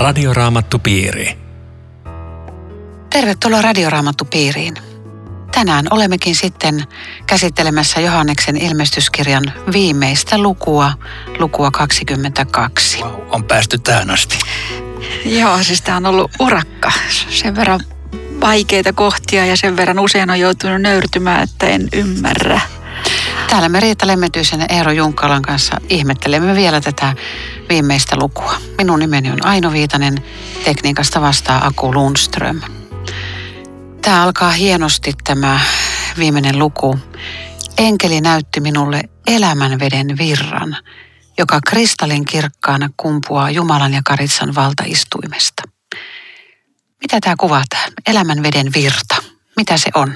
Radioraamattupiiri. 0.00 1.38
Tervetuloa 3.10 3.62
Radioraamattupiiriin. 3.62 4.74
Tänään 5.52 5.86
olemmekin 5.90 6.34
sitten 6.34 6.84
käsittelemässä 7.26 8.00
Johanneksen 8.00 8.56
ilmestyskirjan 8.56 9.52
viimeistä 9.72 10.38
lukua, 10.38 10.92
lukua 11.38 11.70
22. 11.70 13.02
Wow, 13.02 13.20
on 13.30 13.44
päästy 13.44 13.78
tähän 13.78 14.10
asti. 14.10 14.38
Joo, 15.24 15.62
siis 15.62 15.82
tämä 15.82 15.96
on 15.96 16.06
ollut 16.06 16.30
urakka. 16.38 16.92
Sen 17.28 17.56
verran 17.56 17.80
vaikeita 18.40 18.92
kohtia 18.92 19.46
ja 19.46 19.56
sen 19.56 19.76
verran 19.76 19.98
usein 19.98 20.30
on 20.30 20.40
joutunut 20.40 20.82
nöyrtymään, 20.82 21.42
että 21.42 21.66
en 21.66 21.88
ymmärrä. 21.92 22.60
Täällä 23.50 23.68
me 23.68 23.80
Riitta 23.80 24.06
Lemmetyisen 24.06 24.60
ja 24.60 24.66
Eero 24.68 24.92
Junkkalan 24.92 25.42
kanssa 25.42 25.76
ihmettelemme 25.88 26.54
vielä 26.54 26.80
tätä 26.80 27.14
viimeistä 27.68 28.16
lukua. 28.16 28.54
Minun 28.78 28.98
nimeni 28.98 29.30
on 29.30 29.46
Aino 29.46 29.72
Viitanen, 29.72 30.24
tekniikasta 30.64 31.20
vastaa 31.20 31.66
Aku 31.66 31.94
Lundström. 31.94 32.60
Tämä 34.02 34.22
alkaa 34.22 34.50
hienosti 34.50 35.12
tämä 35.24 35.60
viimeinen 36.18 36.58
luku. 36.58 36.98
Enkeli 37.78 38.20
näytti 38.20 38.60
minulle 38.60 39.02
elämänveden 39.26 40.18
virran, 40.18 40.76
joka 41.38 41.60
kristallin 41.66 42.24
kirkkaana 42.24 42.90
kumpuaa 42.96 43.50
Jumalan 43.50 43.94
ja 43.94 44.00
Karitsan 44.04 44.54
valtaistuimesta. 44.54 45.62
Mitä 47.00 47.18
tämä 47.20 47.34
kuvaa 47.38 47.64
tämä 47.68 47.82
elämänveden 48.06 48.72
virta? 48.74 49.16
Mitä 49.56 49.76
se 49.76 49.90
on? 49.94 50.14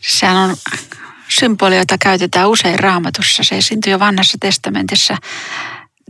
Sehän 0.00 0.36
on 0.36 0.56
symboli, 1.30 1.76
jota 1.76 1.98
käytetään 1.98 2.48
usein 2.48 2.78
raamatussa. 2.78 3.42
Se 3.42 3.56
esiintyy 3.56 3.92
jo 3.92 3.98
vanhassa 3.98 4.38
testamentissa. 4.40 5.16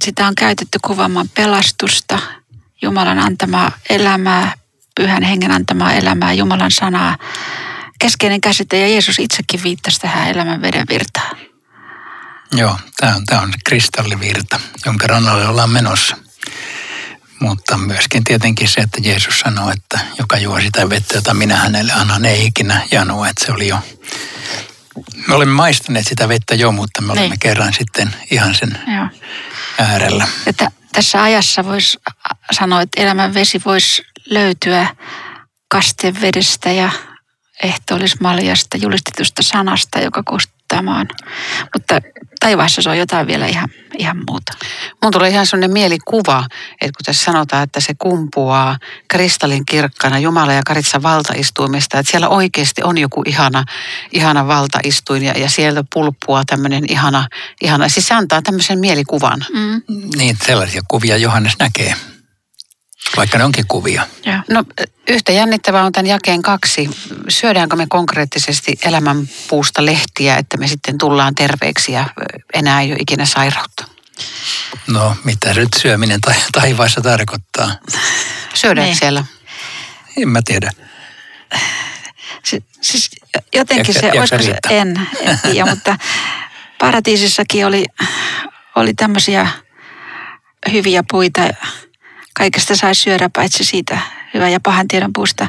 Sitä 0.04 0.26
on 0.26 0.34
käytetty 0.34 0.78
kuvaamaan 0.82 1.28
pelastusta, 1.28 2.18
Jumalan 2.82 3.18
antamaa 3.18 3.72
elämää, 3.90 4.54
pyhän 4.94 5.22
hengen 5.22 5.50
antamaa 5.50 5.92
elämää, 5.92 6.32
Jumalan 6.32 6.70
sanaa. 6.70 7.16
Keskeinen 7.98 8.40
käsite 8.40 8.80
ja 8.80 8.88
Jeesus 8.88 9.18
itsekin 9.18 9.62
viittasi 9.62 10.00
tähän 10.00 10.28
elämän 10.28 10.62
veden 10.62 10.86
virtaan. 10.90 11.36
Joo, 12.52 12.78
tämä 12.96 13.16
on, 13.16 13.26
tämä 13.26 13.40
on 13.40 13.52
kristallivirta, 13.64 14.60
jonka 14.86 15.06
rannalle 15.06 15.48
ollaan 15.48 15.70
menossa. 15.70 16.16
Mutta 17.40 17.78
myöskin 17.78 18.24
tietenkin 18.24 18.68
se, 18.68 18.80
että 18.80 18.98
Jeesus 19.02 19.40
sanoi, 19.40 19.72
että 19.72 19.98
joka 20.18 20.38
juo 20.38 20.60
sitä 20.60 20.88
vettä, 20.88 21.14
jota 21.14 21.34
minä 21.34 21.56
hänelle 21.56 21.92
annan, 21.92 22.24
ei 22.24 22.46
ikinä 22.46 22.82
janoa. 22.90 23.28
Että 23.28 23.46
se 23.46 23.52
oli 23.52 23.68
jo, 23.68 23.78
me 25.28 25.34
olemme 25.34 25.54
maistaneet 25.54 26.06
sitä 26.06 26.28
vettä 26.28 26.54
jo, 26.54 26.72
mutta 26.72 27.02
me 27.02 27.12
olemme 27.12 27.28
Niin. 27.28 27.38
kerran 27.40 27.72
sitten 27.78 28.14
ihan 28.30 28.54
sen 28.54 28.78
Joo. 28.96 29.06
äärellä. 29.78 30.28
Että 30.46 30.70
tässä 30.92 31.22
ajassa 31.22 31.64
voisi 31.64 31.98
sanoa, 32.52 32.80
että 32.82 33.00
elämän 33.00 33.34
vesi 33.34 33.60
voisi 33.64 34.02
löytyä 34.26 34.96
kastevedestä 35.68 36.70
ja 36.72 36.90
ehtoollismaljasta, 37.62 38.76
julistetusta 38.76 39.42
sanasta, 39.42 39.98
joka 40.00 40.22
kostuttaa 40.70 40.82
maan. 40.82 41.08
Mutta 41.74 42.00
taivaassa 42.40 42.82
se 42.82 42.90
on 42.90 42.98
jotain 42.98 43.26
vielä 43.26 43.46
ihan, 43.46 43.68
ihan 43.98 44.16
muuta. 44.16 44.52
Mun 45.02 45.12
tulee 45.12 45.30
ihan 45.30 45.46
sellainen 45.46 45.72
mielikuva, 45.72 46.44
että 46.80 46.96
kun 46.96 47.04
tässä 47.04 47.24
sanotaan, 47.24 47.62
että 47.62 47.80
se 47.80 47.94
kumpuaa 47.98 48.78
kristallin 49.08 49.66
kirkkana 49.66 50.18
Jumala 50.18 50.52
ja 50.52 50.62
Karitsan 50.66 51.02
valtaistuimesta, 51.02 51.98
että 51.98 52.10
siellä 52.10 52.28
oikeasti 52.28 52.82
on 52.82 52.98
joku 52.98 53.22
ihana, 53.26 53.64
ihana 54.12 54.46
valtaistuin 54.46 55.22
ja, 55.22 55.38
ja 55.38 55.48
sieltä 55.50 55.84
pulppua 55.92 56.42
tämmöinen 56.44 56.84
ihana, 56.88 57.28
ihana, 57.60 57.88
siis 57.88 58.08
se 58.08 58.14
antaa 58.14 58.42
tämmöisen 58.42 58.78
mielikuvan. 58.78 59.44
Mm. 59.52 59.82
Niin, 60.16 60.36
sellaisia 60.46 60.82
kuvia 60.88 61.16
Johannes 61.16 61.58
näkee, 61.58 61.94
vaikka 63.16 63.38
ne 63.38 63.44
onkin 63.44 63.64
kuvia. 63.68 64.06
Joo. 64.26 64.36
No 64.50 64.64
yhtä 65.08 65.32
jännittävää 65.32 65.84
on 65.84 65.92
tämän 65.92 66.06
jakeen 66.06 66.42
kaksi. 66.42 66.90
Syödäänkö 67.28 67.76
me 67.76 67.86
konkreettisesti 67.88 68.78
elämänpuusta 68.84 69.86
lehtiä, 69.86 70.36
että 70.36 70.56
me 70.56 70.66
sitten 70.68 70.98
tullaan 70.98 71.34
terveeksi 71.34 71.92
ja 71.92 72.04
enää 72.54 72.80
ei 72.80 72.90
ole 72.92 72.98
ikinä 73.00 73.26
sairautta? 73.26 73.84
No, 74.86 75.16
mitä 75.24 75.54
nyt 75.54 75.68
syöminen 75.82 76.20
ta- 76.20 76.34
taivaassa 76.52 77.00
tarkoittaa? 77.00 77.70
Syödäänkö 78.54 78.90
Niin. 78.90 78.98
siellä? 78.98 79.24
En 80.16 80.28
mä 80.28 80.40
tiedä. 80.44 80.70
Si- 82.44 82.64
siis 82.80 83.10
jotenkin 83.54 83.86
Ehkä- 83.96 84.00
se, 84.00 84.06
ehkä 84.06 84.18
olisiko 84.20 84.42
se, 84.42 84.48
riittää. 84.48 84.72
en, 84.72 85.08
en 85.20 85.38
tiedä, 85.42 85.70
mutta 85.70 85.96
paratiisissakin 86.78 87.66
oli, 87.66 87.84
oli 88.76 88.94
tämmöisiä 88.94 89.48
hyviä 90.72 91.04
puita. 91.10 91.40
Kaikesta 92.34 92.76
sai 92.76 92.94
syödä 92.94 93.30
paitsi 93.36 93.64
siitä 93.64 93.98
hyvän 94.34 94.52
ja 94.52 94.60
pahan 94.60 94.88
tiedon 94.88 95.12
puusta. 95.12 95.48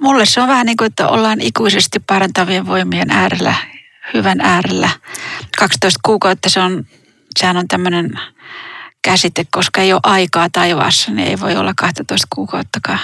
Mulle 0.00 0.26
se 0.26 0.40
on 0.40 0.48
vähän 0.48 0.66
niin 0.66 0.76
kuin, 0.76 0.86
että 0.86 1.08
ollaan 1.08 1.40
ikuisesti 1.40 1.98
parantavien 2.00 2.66
voimien 2.66 3.10
äärellä, 3.10 3.54
hyvän 4.14 4.40
äärellä. 4.40 4.90
12 5.58 6.00
kuukautta 6.02 6.48
se 6.48 6.60
on, 6.60 6.86
sehän 7.38 7.56
on 7.56 7.68
tämmöinen 7.68 8.20
käsite, 9.02 9.46
koska 9.50 9.80
ei 9.80 9.92
ole 9.92 10.00
aikaa 10.02 10.48
taivaassa, 10.52 11.10
niin 11.10 11.28
ei 11.28 11.40
voi 11.40 11.56
olla 11.56 11.72
12 11.76 12.26
kuukauttakaan. 12.34 12.98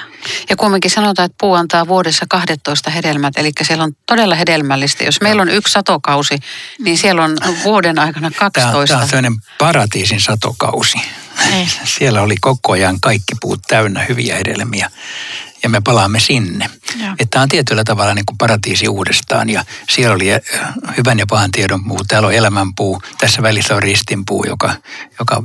Ja 0.51 0.57
kumminkin 0.57 0.91
sanotaan, 0.91 1.27
että 1.27 1.37
puu 1.41 1.55
antaa 1.55 1.89
vuodessa 1.89 2.27
12 2.29 2.91
hedelmät, 2.91 3.39
eli 3.39 3.53
siellä 3.63 3.85
on 3.85 3.93
todella 4.07 4.35
hedelmällistä. 4.35 5.05
Jos 5.05 5.21
meillä 5.21 5.43
on 5.43 5.49
yksi 5.49 5.73
satokausi, 5.73 6.39
niin 6.79 6.99
siellä 6.99 7.25
on 7.25 7.37
vuoden 7.65 7.99
aikana 7.99 8.31
Tämä 8.31 8.47
on, 8.47 8.53
12. 8.53 8.95
tämä 8.95 9.03
on 9.03 9.09
sellainen 9.09 9.41
paratiisin 9.59 10.21
satokausi. 10.21 10.99
Ei. 11.53 11.69
Siellä 11.99 12.23
oli 12.23 12.37
koko 12.41 12.73
ajan 12.73 13.01
kaikki 13.01 13.33
puut 13.41 13.61
täynnä 13.69 14.05
hyviä 14.09 14.37
hedelmiä 14.37 14.91
ja 15.63 15.69
me 15.71 15.81
palaamme 15.81 16.21
sinne. 16.21 16.71
Joo. 17.01 17.13
Että 17.13 17.27
tämä 17.31 17.43
on 17.43 17.49
tietyllä 17.49 17.85
tavalla 17.85 18.15
niin 18.15 18.27
kuin 18.27 18.39
paratiisi 18.39 18.89
uudestaan 18.89 19.51
ja 19.51 19.65
siellä 19.91 20.15
oli 20.15 20.33
äh, 20.33 20.41
hyvän 20.97 21.19
ja 21.19 21.27
pahan 21.27 21.51
tiedon 21.51 21.85
puu, 21.85 22.05
täällä 22.09 22.27
on 22.27 22.35
elämänpuu, 22.35 23.03
tässä 23.19 23.43
välissä 23.43 23.75
on 23.75 23.83
ristinpuu, 23.83 24.45
joka, 24.45 24.75
joka 25.19 25.43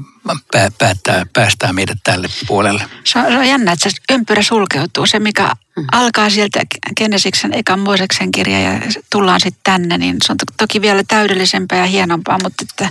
pää, 0.52 0.72
päättää, 0.78 1.26
päästää 1.34 1.74
meidät 1.74 1.98
tälle 2.04 2.28
puolelle. 2.48 2.84
Se 3.04 3.20
on, 3.20 3.26
se 3.26 3.38
on 3.38 3.48
jännä, 3.48 3.72
että 3.72 3.90
se 3.90 3.96
ympyrä 4.12 4.42
sulkeutuu. 4.42 5.06
Se, 5.06 5.20
mikä 5.20 5.52
alkaa 5.92 6.30
sieltä 6.30 6.60
Genesiksen 6.98 7.54
ekan 7.54 7.80
Mooseksen 7.80 8.32
kirja 8.32 8.60
ja 8.60 8.80
tullaan 9.12 9.40
sitten 9.40 9.62
tänne, 9.64 9.98
niin 9.98 10.18
se 10.26 10.32
on 10.32 10.38
to- 10.38 10.54
toki 10.58 10.82
vielä 10.82 11.04
täydellisempää 11.08 11.78
ja 11.78 11.86
hienompaa, 11.86 12.40
mutta 12.44 12.66
että 12.70 12.90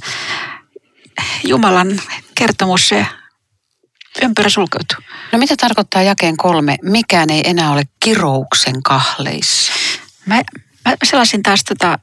Jumalan 1.45 2.01
kertomus, 2.41 2.89
se 2.89 3.07
ympyrä 4.23 4.49
sulkeutuu. 4.49 4.99
No 5.33 5.39
mitä 5.39 5.55
tarkoittaa 5.57 6.03
jakeen 6.03 6.37
kolme? 6.37 6.77
Mikään 6.83 7.31
ei 7.31 7.43
enää 7.45 7.73
ole 7.73 7.83
kirouksen 8.05 8.83
kahleissa. 8.83 9.73
Mä, 10.27 10.37
mä 10.85 10.95
selasin 11.05 11.43
taas 11.43 11.65
tota 11.65 11.99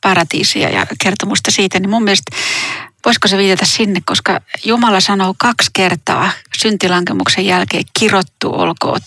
paratiisia 0.00 0.68
ja 0.68 0.86
kertomusta 1.02 1.50
siitä, 1.50 1.80
niin 1.80 1.90
mun 1.90 2.04
mielestä 2.04 2.36
voisiko 3.04 3.28
se 3.28 3.36
viitata 3.36 3.66
sinne, 3.66 4.00
koska 4.04 4.40
Jumala 4.64 5.00
sanoo 5.00 5.34
kaksi 5.38 5.70
kertaa 5.72 6.30
syntilankemuksen 6.58 7.46
jälkeen 7.46 7.84
kirottu 7.98 8.52
olkoot. 8.52 9.04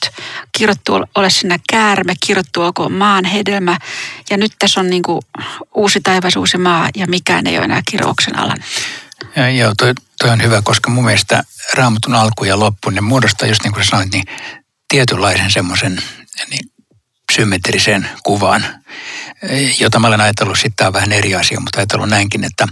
Kirottu 0.58 0.94
ol- 0.94 1.06
ole 1.16 1.30
sinä 1.30 1.60
käärme, 1.70 2.14
kirottu 2.26 2.62
olkoon 2.62 2.92
maan 2.92 3.26
hedelmä. 3.26 3.78
Ja 4.30 4.38
nyt 4.38 4.52
tässä 4.60 4.80
on 4.80 4.90
niin 4.90 5.04
kuin 5.04 5.22
uusi 5.76 6.02
taivas, 6.02 6.36
uusi 6.36 6.58
maa 6.58 6.90
ja 6.96 7.08
mikään 7.08 7.48
ei 7.48 7.58
ole 7.58 7.66
enää 7.66 7.82
kirouksen 7.92 8.40
alainen. 8.40 8.68
Ja, 9.36 9.50
joo, 9.50 9.74
toi, 9.78 9.94
toi 10.20 10.30
on 10.30 10.44
hyvä, 10.44 10.62
koska 10.62 10.90
mun 10.90 11.06
mielestä 11.06 11.44
raamatun 11.74 12.16
alku 12.16 12.44
ja 12.44 12.60
loppu, 12.60 12.90
ne 12.90 13.02
muodostaa 13.02 13.48
just 13.48 13.64
niin 13.64 13.74
kuin 13.74 13.86
sanoit, 13.86 14.12
niin 14.12 14.24
tietynlaisen 14.88 15.52
semmoisen 15.52 16.04
niin 16.50 16.72
symmetrisen 17.32 18.09
kuvan, 18.24 18.66
jota 19.80 20.00
mä 20.00 20.08
olen 20.08 20.22
ajatellut, 20.22 20.59
sitten 20.59 20.88
on 20.88 20.94
vähän 20.94 21.12
eri 21.12 21.35
asia, 21.35 21.59
mutta 21.59 21.80
ajatellut 21.80 22.09
näinkin, 22.09 22.44
että 22.44 22.68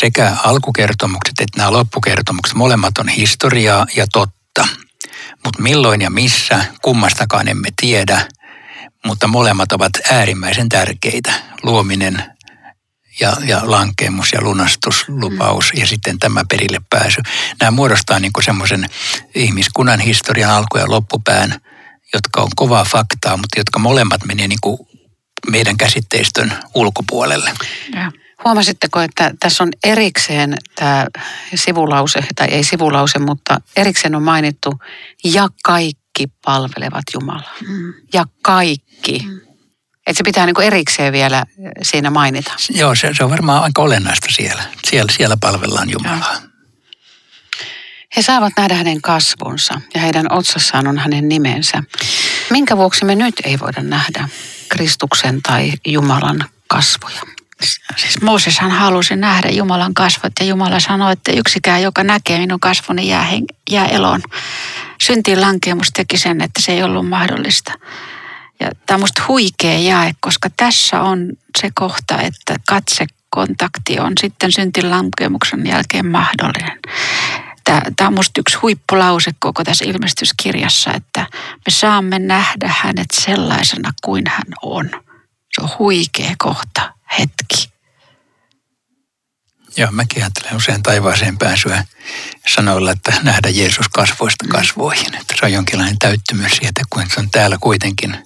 sekä 0.00 0.36
alkukertomukset 0.44 1.40
että 1.40 1.58
nämä 1.58 1.72
loppukertomukset, 1.72 2.56
molemmat 2.56 2.98
on 2.98 3.08
historiaa 3.08 3.86
ja 3.96 4.06
totta. 4.12 4.68
Mutta 5.44 5.62
milloin 5.62 6.02
ja 6.02 6.10
missä, 6.10 6.64
kummastakaan 6.82 7.48
emme 7.48 7.68
tiedä, 7.80 8.28
mutta 9.06 9.28
molemmat 9.28 9.72
ovat 9.72 9.92
äärimmäisen 10.10 10.68
tärkeitä. 10.68 11.32
Luominen 11.62 12.24
ja, 13.20 13.36
ja 13.46 13.60
lankeemus 13.64 14.32
ja 14.32 14.40
lunastuslupaus 14.42 15.72
mm. 15.72 15.80
ja 15.80 15.86
sitten 15.86 16.18
tämä 16.18 16.42
perille 16.48 16.80
pääsy. 16.90 17.22
Nämä 17.60 17.70
muodostaa 17.70 18.18
niin 18.18 18.32
semmoisen 18.44 18.86
ihmiskunnan 19.34 20.00
historian 20.00 20.50
alku- 20.50 20.78
ja 20.78 20.90
loppupään, 20.90 21.60
jotka 22.14 22.40
on 22.40 22.48
kovaa 22.56 22.84
faktaa, 22.84 23.36
mutta 23.36 23.60
jotka 23.60 23.78
molemmat 23.78 24.24
menee 24.24 24.48
niin 24.48 24.58
kuin 24.60 24.78
meidän 25.50 25.76
käsitteistön 25.76 26.52
ulkopuolelle. 26.74 27.52
Ja. 27.94 28.12
Huomasitteko, 28.44 29.00
että 29.00 29.34
tässä 29.40 29.64
on 29.64 29.70
erikseen 29.84 30.54
tämä 30.74 31.06
sivulause, 31.54 32.24
tai 32.36 32.48
ei 32.48 32.64
sivulause, 32.64 33.18
mutta 33.18 33.60
erikseen 33.76 34.14
on 34.14 34.22
mainittu, 34.22 34.72
ja 35.24 35.48
kaikki 35.64 36.26
palvelevat 36.44 37.04
Jumalaa. 37.14 37.54
Mm. 37.68 37.94
Ja 38.12 38.24
kaikki. 38.42 39.18
Mm. 39.26 39.51
Että 40.06 40.18
se 40.18 40.24
pitää 40.24 40.46
niinku 40.46 40.60
erikseen 40.60 41.12
vielä 41.12 41.44
siinä 41.82 42.10
mainita. 42.10 42.52
Joo, 42.70 42.94
se, 42.94 43.10
se 43.16 43.24
on 43.24 43.30
varmaan 43.30 43.62
aika 43.62 43.82
olennaista 43.82 44.26
siellä. 44.30 44.62
Siellä, 44.84 45.12
siellä 45.16 45.36
palvellaan 45.40 45.90
Jumalaa. 45.90 46.36
He 48.16 48.22
saavat 48.22 48.52
nähdä 48.56 48.74
hänen 48.74 49.02
kasvonsa 49.02 49.80
ja 49.94 50.00
heidän 50.00 50.26
otsassaan 50.30 50.86
on 50.86 50.98
hänen 50.98 51.28
nimensä. 51.28 51.82
Minkä 52.50 52.76
vuoksi 52.76 53.04
me 53.04 53.14
nyt 53.14 53.34
ei 53.44 53.60
voida 53.60 53.82
nähdä 53.82 54.28
Kristuksen 54.68 55.42
tai 55.42 55.72
Jumalan 55.86 56.44
kasvoja? 56.66 57.20
Siis 57.96 58.20
Mooseshan 58.22 58.70
halusi 58.70 59.16
nähdä 59.16 59.48
Jumalan 59.50 59.94
kasvot 59.94 60.32
ja 60.40 60.46
Jumala 60.46 60.80
sanoi, 60.80 61.12
että 61.12 61.32
yksikään, 61.32 61.82
joka 61.82 62.04
näkee 62.04 62.38
minun 62.38 62.60
kasvoni, 62.60 63.08
jää, 63.08 63.26
jää 63.70 63.86
eloon. 63.86 64.22
Syntiin 65.02 65.40
lankemus 65.40 65.88
teki 65.94 66.18
sen, 66.18 66.40
että 66.40 66.62
se 66.62 66.72
ei 66.72 66.82
ollut 66.82 67.08
mahdollista. 67.08 67.72
Ja 68.62 68.70
tämä 68.86 68.96
on 68.96 69.00
musta 69.00 69.22
huikea 69.28 69.78
jae, 69.78 70.12
koska 70.20 70.48
tässä 70.56 71.00
on 71.00 71.28
se 71.60 71.70
kohta, 71.74 72.20
että 72.20 72.56
katsekontakti 72.68 74.00
on 74.00 74.12
sitten 74.20 74.52
syntin 74.52 74.90
lankemuksen 74.90 75.66
jälkeen 75.66 76.06
mahdollinen. 76.06 76.78
Tämä 77.96 78.08
on 78.08 78.14
musta 78.14 78.40
yksi 78.40 78.56
huippulause 78.56 79.30
koko 79.38 79.64
tässä 79.64 79.84
ilmestyskirjassa, 79.84 80.92
että 80.92 81.26
me 81.40 81.70
saamme 81.70 82.18
nähdä 82.18 82.74
hänet 82.82 83.06
sellaisena 83.12 83.90
kuin 84.04 84.24
hän 84.28 84.52
on. 84.62 84.90
Se 85.54 85.62
on 85.62 85.68
huikea 85.78 86.34
kohta, 86.38 86.94
hetki. 87.18 87.72
Joo, 89.76 89.90
mäkin 89.90 90.22
ajattelen 90.22 90.56
usein 90.56 90.82
taivaaseen 90.82 91.38
pääsyä 91.38 91.84
sanoilla, 92.48 92.90
että 92.90 93.12
nähdä 93.22 93.48
Jeesus 93.48 93.88
kasvoista 93.88 94.44
kasvoihin. 94.48 95.14
Että 95.14 95.34
se 95.40 95.46
on 95.46 95.52
jonkinlainen 95.52 95.98
täyttymys 95.98 96.52
siitä, 96.52 96.82
kun 96.90 97.04
se 97.14 97.20
on 97.20 97.30
täällä 97.30 97.58
kuitenkin 97.60 98.24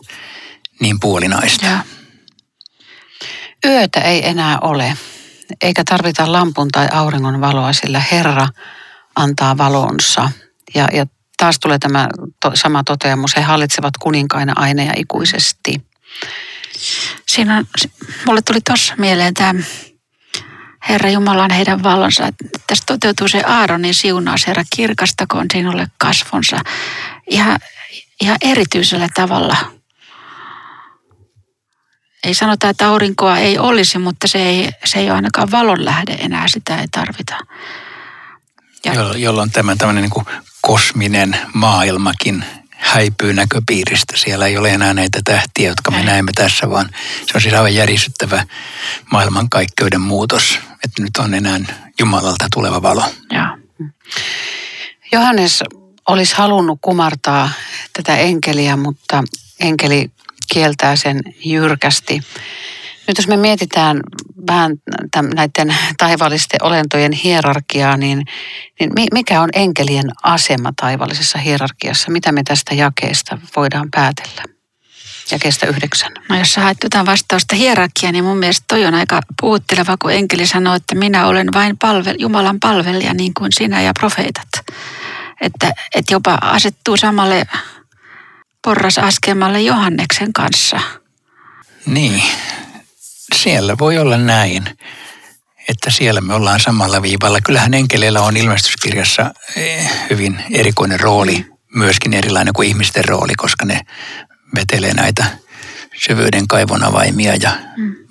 niin 0.81 1.00
puolinaista. 1.00 1.67
Ja 1.67 1.78
Yötä 3.67 4.00
ei 4.00 4.28
enää 4.28 4.58
ole, 4.61 4.96
eikä 5.62 5.82
tarvita 5.84 6.32
lampun 6.32 6.69
tai 6.69 6.88
auringon 6.93 7.40
valoa, 7.40 7.73
sillä 7.73 8.02
Herra 8.12 8.49
antaa 9.17 9.58
valonsa. 9.58 10.31
Ja, 10.75 10.88
ja 10.93 11.06
taas 11.37 11.58
tulee 11.58 11.78
tämä 11.78 12.08
to, 12.40 12.50
sama 12.55 12.84
toteamus, 12.84 13.37
he 13.37 13.43
hallitsevat 13.43 13.96
kuninkaina 13.96 14.52
aina 14.56 14.82
ja 14.82 14.93
ikuisesti. 14.96 15.87
siinä 17.28 17.56
on, 17.56 17.64
mulle 18.26 18.43
tuli 18.43 18.61
tuossa 18.61 18.94
mieleen 18.99 19.34
tämä 19.34 19.55
Herra 20.88 21.11
Jumala 21.11 21.44
on 21.44 21.50
heidän 21.50 21.82
valonsa. 21.82 22.28
Tässä 22.67 22.84
toteutuu 22.87 23.28
se 23.28 23.43
Aaronin 23.46 23.94
siunaus, 23.94 24.46
Herra 24.46 24.62
kirkastakoon 24.76 25.46
sinulle 25.52 25.87
kasvonsa 25.99 26.61
ihan, 27.31 27.58
ihan 28.20 28.37
erityisellä 28.40 29.08
tavalla. 29.14 29.75
Ei 32.26 32.34
sanota, 32.34 32.69
että 32.69 32.88
aurinkoa 32.88 33.38
ei 33.38 33.58
olisi, 33.58 33.99
mutta 33.99 34.28
se 34.28 34.38
ei, 34.38 34.70
se 34.84 34.99
ei 34.99 35.05
ole 35.05 35.17
ainakaan 35.17 35.50
valon 35.50 35.84
lähde 35.84 36.12
enää, 36.12 36.49
sitä 36.49 36.76
ei 36.81 36.88
tarvita. 36.88 37.34
Ja- 38.84 38.94
Jo- 38.94 39.12
jolloin 39.12 39.50
tämä 39.50 39.76
tämmöinen 39.76 40.02
niin 40.02 40.11
kuin 40.11 40.26
kosminen 40.62 41.37
maailmakin 41.55 42.44
häipyy 42.70 43.32
näköpiiristä. 43.32 44.17
Siellä 44.17 44.46
ei 44.46 44.56
ole 44.56 44.70
enää 44.70 44.94
näitä 44.94 45.20
tähtiä, 45.25 45.69
jotka 45.69 45.90
me 45.90 45.99
Ei. 45.99 46.05
näemme 46.05 46.32
tässä, 46.34 46.70
vaan 46.70 46.88
se 47.26 47.32
on 47.34 47.40
siis 47.40 47.55
aivan 47.55 47.75
järisyttävä 47.75 48.44
maailmankaikkeuden 49.12 50.00
muutos. 50.00 50.58
Että 50.84 51.02
nyt 51.02 51.17
on 51.19 51.34
enää 51.34 51.58
Jumalalta 52.00 52.46
tuleva 52.55 52.82
valo. 52.82 53.05
Ja, 53.32 53.58
Johannes 55.12 55.62
olisi 56.08 56.34
halunnut 56.37 56.78
kumartaa 56.82 57.50
tätä 57.93 58.17
enkeliä, 58.17 58.76
mutta 58.76 59.25
enkeli 59.61 60.11
kieltää 60.52 60.96
sen 60.96 61.20
jyrkästi. 61.44 62.20
Nyt 63.08 63.19
jos 63.19 63.28
me 63.28 63.37
mietitään 63.37 64.00
vähän 64.46 64.72
täm, 65.10 65.26
näiden 65.34 65.76
taivaallisten 65.98 66.62
olentojen 66.62 67.12
hierarkiaa, 67.12 67.96
niin, 67.96 68.25
niin 68.81 68.90
mi- 68.94 69.06
mikä 69.12 69.40
on 69.40 69.48
enkelien 69.52 70.04
asema 70.22 70.72
taivaallisessa 70.81 71.38
hierarkiassa? 71.38 72.10
Mitä 72.10 72.32
me 72.32 72.43
tästä 72.43 72.75
jakeesta 72.75 73.38
voidaan 73.56 73.88
päätellä? 73.90 74.43
Jakeesta 75.31 75.66
yhdeksän. 75.66 76.12
No 76.28 76.38
jos 76.38 76.52
sä 76.52 76.60
haet 76.60 76.76
jotain 76.82 77.06
vastausta 77.06 77.56
hierarkia, 77.56 78.12
niin 78.12 78.25
mun 78.25 78.38
mielestä 78.38 78.64
toi 78.69 78.87
on 78.87 78.94
aika 78.94 79.20
puhutteleva, 79.40 79.96
kun 79.96 80.12
enkeli 80.12 80.46
sanoo, 80.46 80.75
että 80.75 80.94
minä 80.94 81.26
olen 81.26 81.49
vain 81.54 81.78
palvel, 81.78 82.14
Jumalan 82.19 82.60
palvelija 82.60 83.14
niin 83.14 83.34
kuin 83.34 83.52
sinä 83.52 83.82
ja 83.82 83.92
profeetat. 83.99 84.49
Että, 85.40 85.72
että 85.94 86.14
jopa 86.14 86.38
asettuu 86.42 86.96
samalle 86.96 87.46
porrasaskemalle 88.66 89.60
Johanneksen 89.60 90.32
kanssa. 90.32 90.80
Niin, 91.86 92.22
siellä 93.34 93.78
voi 93.78 93.98
olla 93.98 94.16
näin, 94.16 94.64
että 95.68 95.90
siellä 95.90 96.20
me 96.20 96.34
ollaan 96.34 96.60
samalla 96.60 97.02
viivalla. 97.02 97.40
Kyllähän 97.40 97.74
enkeleillä 97.74 98.20
on 98.20 98.36
ilmestyskirjassa 98.36 99.34
eh, 99.56 99.90
hyvin 100.10 100.42
erikoinen 100.50 101.00
rooli, 101.00 101.46
myöskin 101.74 102.14
erilainen 102.14 102.54
kuin 102.54 102.68
ihmisten 102.68 103.04
rooli, 103.04 103.34
koska 103.36 103.64
ne 103.64 103.80
vetelee 104.54 104.94
näitä 104.94 105.24
syvyyden 106.06 106.48
kaivon 106.48 106.84
avaimia 106.84 107.34
ja 107.34 107.50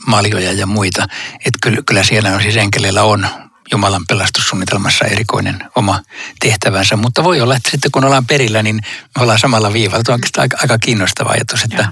maljoja 0.07 0.51
ja 0.51 0.65
muita. 0.65 1.07
Että 1.35 1.59
kyllä, 1.61 1.81
kyllä 1.85 2.03
siellä 2.03 2.35
on 2.35 2.41
siis 2.41 2.57
enkeleillä 2.57 3.03
on 3.03 3.27
Jumalan 3.71 4.05
pelastussuunnitelmassa 4.07 5.05
erikoinen 5.05 5.59
oma 5.75 6.01
tehtävänsä, 6.39 6.95
mutta 6.95 7.23
voi 7.23 7.41
olla, 7.41 7.55
että 7.55 7.71
sitten 7.71 7.91
kun 7.91 8.05
ollaan 8.05 8.25
perillä, 8.25 8.63
niin 8.63 8.75
me 9.15 9.21
ollaan 9.21 9.39
samalla 9.39 9.73
viivalla. 9.73 10.03
Tuo 10.03 10.13
on 10.13 10.17
oikeastaan 10.17 10.41
aika, 10.43 10.57
aika 10.61 10.77
kiinnostava 10.77 11.29
ajatus, 11.29 11.63
että, 11.63 11.91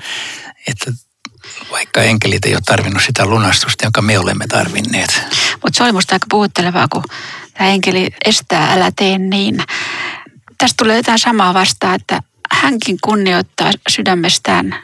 että 0.67 0.93
vaikka 1.71 2.01
enkelit 2.01 2.45
ei 2.45 2.53
ole 2.53 2.61
tarvinnut 2.65 3.03
sitä 3.03 3.25
lunastusta, 3.25 3.85
jonka 3.85 4.01
me 4.01 4.19
olemme 4.19 4.47
tarvinneet. 4.47 5.21
Mutta 5.63 5.77
se 5.77 5.83
oli 5.83 5.91
musta 5.91 6.15
aika 6.15 6.25
puhuttelevaa, 6.29 6.87
kun 6.87 7.03
tämä 7.53 7.69
enkeli 7.69 8.09
estää, 8.25 8.73
älä 8.73 8.91
tee 8.95 9.17
niin. 9.17 9.63
Tästä 10.57 10.75
tulee 10.77 10.97
jotain 10.97 11.19
samaa 11.19 11.53
vastaan, 11.53 11.95
että 11.95 12.19
hänkin 12.51 12.97
kunnioittaa 13.01 13.71
sydämestään 13.89 14.75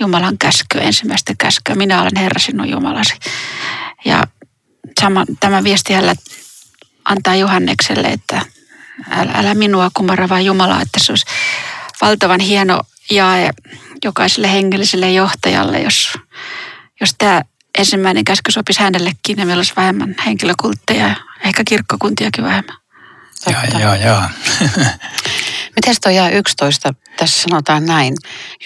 Jumalan 0.00 0.38
käskyä, 0.38 0.82
ensimmäistä 0.82 1.34
käskyä. 1.38 1.74
Minä 1.74 2.02
olen 2.02 2.16
Herra 2.16 2.38
sinun 2.38 2.70
Jumalasi. 2.70 3.14
Ja 4.04 4.22
sama, 5.00 5.24
tämä 5.40 5.64
viesti 5.64 5.92
hänellä 5.92 6.14
antaa 7.04 7.34
Johannekselle, 7.34 8.08
että 8.08 8.42
älä, 9.10 9.32
älä 9.34 9.54
minua 9.54 9.90
kumarra, 9.94 10.28
vaan 10.28 10.44
Jumalaa, 10.44 10.82
että 10.82 11.00
se 11.02 11.12
olisi 11.12 11.26
valtavan 12.00 12.40
hieno 12.40 12.80
jae 13.10 13.50
jokaiselle 14.04 14.52
hengelliselle 14.52 15.12
johtajalle, 15.12 15.80
jos, 15.80 16.18
jos 17.00 17.14
tämä 17.18 17.42
ensimmäinen 17.78 18.24
käsky 18.24 18.52
sopisi 18.52 18.80
hänellekin 18.80 19.38
ja 19.38 19.46
meillä 19.46 19.58
olisi 19.58 19.72
vähemmän 19.76 20.14
henkilökultteja 20.26 21.08
ja 21.08 21.14
ehkä 21.44 21.62
kirkkokuntiakin 21.68 22.44
vähemmän. 22.44 22.76
Ja, 23.46 23.78
ja, 23.80 23.96
ja. 23.96 24.30
Miten 25.76 25.94
tuo 26.02 26.12
jää 26.12 26.30
11? 26.30 26.94
Tässä 27.16 27.42
sanotaan 27.42 27.86
näin. 27.86 28.14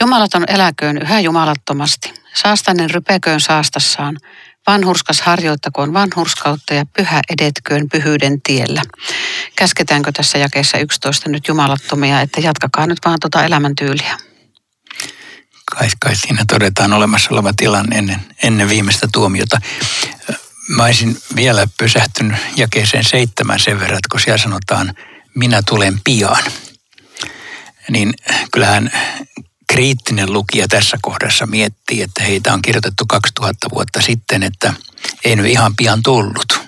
Jumalaton 0.00 0.44
eläköön 0.48 0.98
yhä 1.02 1.20
jumalattomasti. 1.20 2.14
Saastainen 2.34 2.90
rypeköön 2.90 3.40
saastassaan. 3.40 4.16
Vanhurskas 4.66 5.20
harjoittakoon 5.20 5.92
vanhurskautta 5.92 6.74
ja 6.74 6.84
pyhä 6.96 7.20
edetköön 7.30 7.88
pyhyyden 7.88 8.42
tiellä. 8.42 8.82
Käsketäänkö 9.56 10.12
tässä 10.12 10.38
jakeessa 10.38 10.78
11 10.78 11.30
nyt 11.30 11.48
jumalattomia, 11.48 12.20
että 12.20 12.40
jatkakaa 12.40 12.86
nyt 12.86 12.98
vaan 13.04 13.18
tuota 13.20 13.44
elämäntyyliä? 13.44 14.18
Kai, 15.76 15.88
kai 16.00 16.16
siinä 16.16 16.44
todetaan 16.48 16.92
olemassa 16.92 17.28
oleva 17.30 17.52
tilanne 17.56 17.98
ennen, 17.98 18.20
ennen 18.42 18.68
viimeistä 18.68 19.08
tuomiota. 19.12 19.60
Mä 20.68 20.84
olisin 20.84 21.18
vielä 21.36 21.66
pysähtynyt 21.78 22.36
jakeeseen 22.56 23.04
seitsemän 23.04 23.60
sen 23.60 23.80
verran, 23.80 23.98
että 23.98 24.08
kun 24.10 24.20
siellä 24.20 24.38
sanotaan, 24.38 24.94
minä 25.34 25.62
tulen 25.62 26.00
pian. 26.04 26.44
Niin 27.90 28.14
kyllähän 28.52 28.90
kriittinen 29.72 30.32
lukija 30.32 30.68
tässä 30.68 30.98
kohdassa 31.02 31.46
miettii, 31.46 32.02
että 32.02 32.22
heitä 32.22 32.54
on 32.54 32.62
kirjoitettu 32.62 33.04
2000 33.06 33.70
vuotta 33.74 34.00
sitten, 34.02 34.42
että 34.42 34.74
ei 35.24 35.36
nyt 35.36 35.46
ihan 35.46 35.76
pian 35.76 36.02
tullut. 36.02 36.60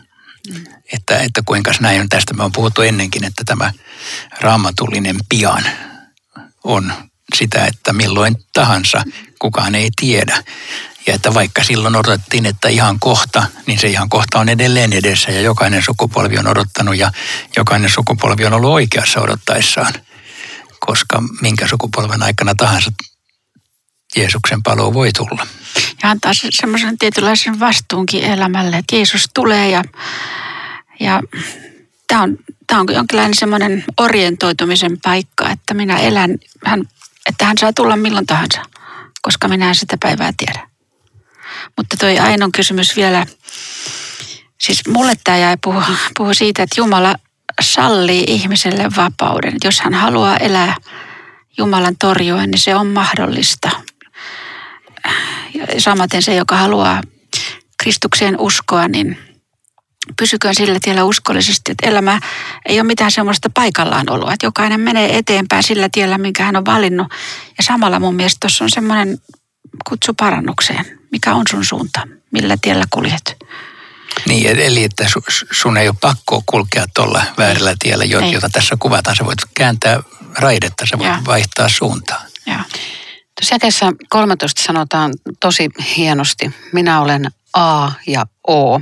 Että, 0.93 1.19
että 1.19 1.43
kuinka 1.45 1.73
näin 1.81 2.01
on. 2.01 2.09
Tästä 2.09 2.35
me 2.35 2.45
on 2.45 2.53
puhuttu 2.53 2.83
ennenkin, 2.83 3.25
että 3.25 3.43
tämä 3.47 3.73
raamatullinen 4.41 5.17
pian 5.29 5.65
on 6.65 6.93
sitä, 7.35 7.67
että 7.67 7.93
milloin 7.93 8.37
tahansa 8.53 9.03
kukaan 9.39 9.75
ei 9.75 9.91
tiedä. 10.01 10.45
Ja 11.07 11.15
että 11.15 11.35
vaikka 11.35 11.65
silloin 11.65 11.97
odotettiin, 11.97 12.47
että 12.47 12.69
ihan 12.69 13.01
kohta, 13.01 13.47
niin 13.67 13.79
se 13.79 13.89
ihan 13.89 14.09
kohta 14.09 14.39
on 14.39 14.49
edelleen 14.49 14.93
edessä 14.93 15.33
ja 15.33 15.41
jokainen 15.41 15.83
sukupolvi 15.83 16.39
on 16.39 16.47
odottanut 16.47 16.97
ja 16.97 17.13
jokainen 17.57 17.91
sukupolvi 17.91 18.47
on 18.47 18.53
ollut 18.53 18.71
oikeassa 18.71 19.21
odottaessaan. 19.21 19.95
Koska 20.87 21.23
minkä 21.41 21.67
sukupolven 21.67 22.23
aikana 22.23 22.55
tahansa 22.55 22.93
Jeesuksen 24.17 24.63
paluu 24.63 24.95
voi 24.95 25.13
tulla. 25.13 25.47
Ja 26.03 26.11
antaa 26.11 26.35
se, 26.35 26.49
semmoisen 26.51 26.99
tietynlaisen 26.99 27.61
vastuunkin 27.61 28.25
elämälle, 28.25 28.77
että 28.77 28.97
Jeesus 28.97 29.27
tulee 29.35 29.71
ja, 29.71 29.85
ja 31.01 31.23
tämä 32.07 32.23
on, 32.23 32.39
tämä 32.67 32.81
on 32.81 32.87
jonkinlainen 32.95 33.35
semmoinen 33.35 33.85
orientoitumisen 34.01 34.99
paikka, 35.03 35.51
että 35.51 35.75
minä 35.75 35.99
elän, 35.99 36.39
hän, 36.65 36.83
että 37.27 37.45
hän 37.45 37.59
saa 37.59 37.73
tulla 37.73 37.97
milloin 37.97 38.27
tahansa, 38.27 38.63
koska 39.23 39.49
minä 39.49 39.69
en 39.69 39.75
sitä 39.75 39.97
päivää 40.03 40.33
tiedä. 40.37 40.69
Mutta 41.77 41.97
toi 41.97 42.19
Ainon 42.19 42.53
kysymys 42.53 42.97
vielä, 42.97 43.27
siis 44.61 44.81
mulle 44.89 45.13
tämä 45.25 45.39
jäi 45.39 45.57
puhu, 45.65 45.83
puhu 46.19 46.35
siitä, 46.35 46.63
että 46.63 46.81
Jumala 46.81 47.15
sallii 47.61 48.25
ihmiselle 48.29 48.89
vapauden. 48.97 49.55
Jos 49.65 49.81
hän 49.81 49.95
haluaa 49.95 50.37
elää 50.37 50.77
Jumalan 51.59 51.97
torjuen, 51.99 52.51
niin 52.51 52.61
se 52.61 52.75
on 52.75 52.87
mahdollista. 52.87 53.71
Samaten 55.79 56.23
se, 56.23 56.35
joka 56.35 56.57
haluaa 56.57 57.03
Kristukseen 57.83 58.41
uskoa, 58.41 58.89
niin 58.89 59.19
pysyköön 60.19 60.55
sillä 60.55 60.79
tiellä 60.83 61.05
uskollisesti, 61.05 61.73
että 61.73 61.89
elämä 61.89 62.21
ei 62.67 62.81
ole 62.81 62.87
mitään 62.87 63.11
semmoista 63.11 63.51
paikallaan 63.55 64.11
oloa, 64.11 64.33
että 64.33 64.47
jokainen 64.47 64.81
menee 64.81 65.19
eteenpäin 65.19 65.63
sillä 65.63 65.89
tiellä, 65.93 66.19
minkä 66.19 66.45
hän 66.45 66.57
on 66.57 66.65
valinnut. 66.67 67.07
Ja 67.59 67.65
samalla 67.65 68.01
mun 68.01 68.15
mielestä 68.15 68.37
tuossa 68.41 68.65
on 68.65 68.71
semmoinen 68.71 69.19
kutsu 69.89 70.15
parannukseen. 70.15 71.01
Mikä 71.13 71.35
on 71.35 71.43
sun 71.51 71.65
suunta? 71.65 72.01
Millä 72.31 72.57
tiellä 72.63 72.85
kuljet? 72.91 73.37
Niin, 74.29 74.59
eli 74.61 74.85
että 74.85 75.07
sun 75.53 75.77
ei 75.77 75.89
ole 75.89 75.97
pakko 76.01 76.43
kulkea 76.47 76.85
tuolla 76.95 77.23
väärällä 77.39 77.75
tiellä, 77.79 78.05
jota 78.05 78.47
ei. 78.47 78.51
tässä 78.53 78.77
kuvataan. 78.79 79.17
Sä 79.17 79.25
voit 79.25 79.39
kääntää 79.55 80.03
raidetta, 80.39 80.87
sä 80.87 80.99
voit 80.99 81.11
ja. 81.11 81.23
vaihtaa 81.27 81.69
suuntaa. 81.69 82.23
Ja. 82.47 82.61
Tuossa 83.41 83.55
jakeessa 83.55 83.93
13 84.09 84.63
sanotaan 84.63 85.13
tosi 85.41 85.69
hienosti, 85.97 86.55
minä 86.73 87.01
olen 87.01 87.31
A 87.53 87.91
ja 88.07 88.27
O 88.49 88.81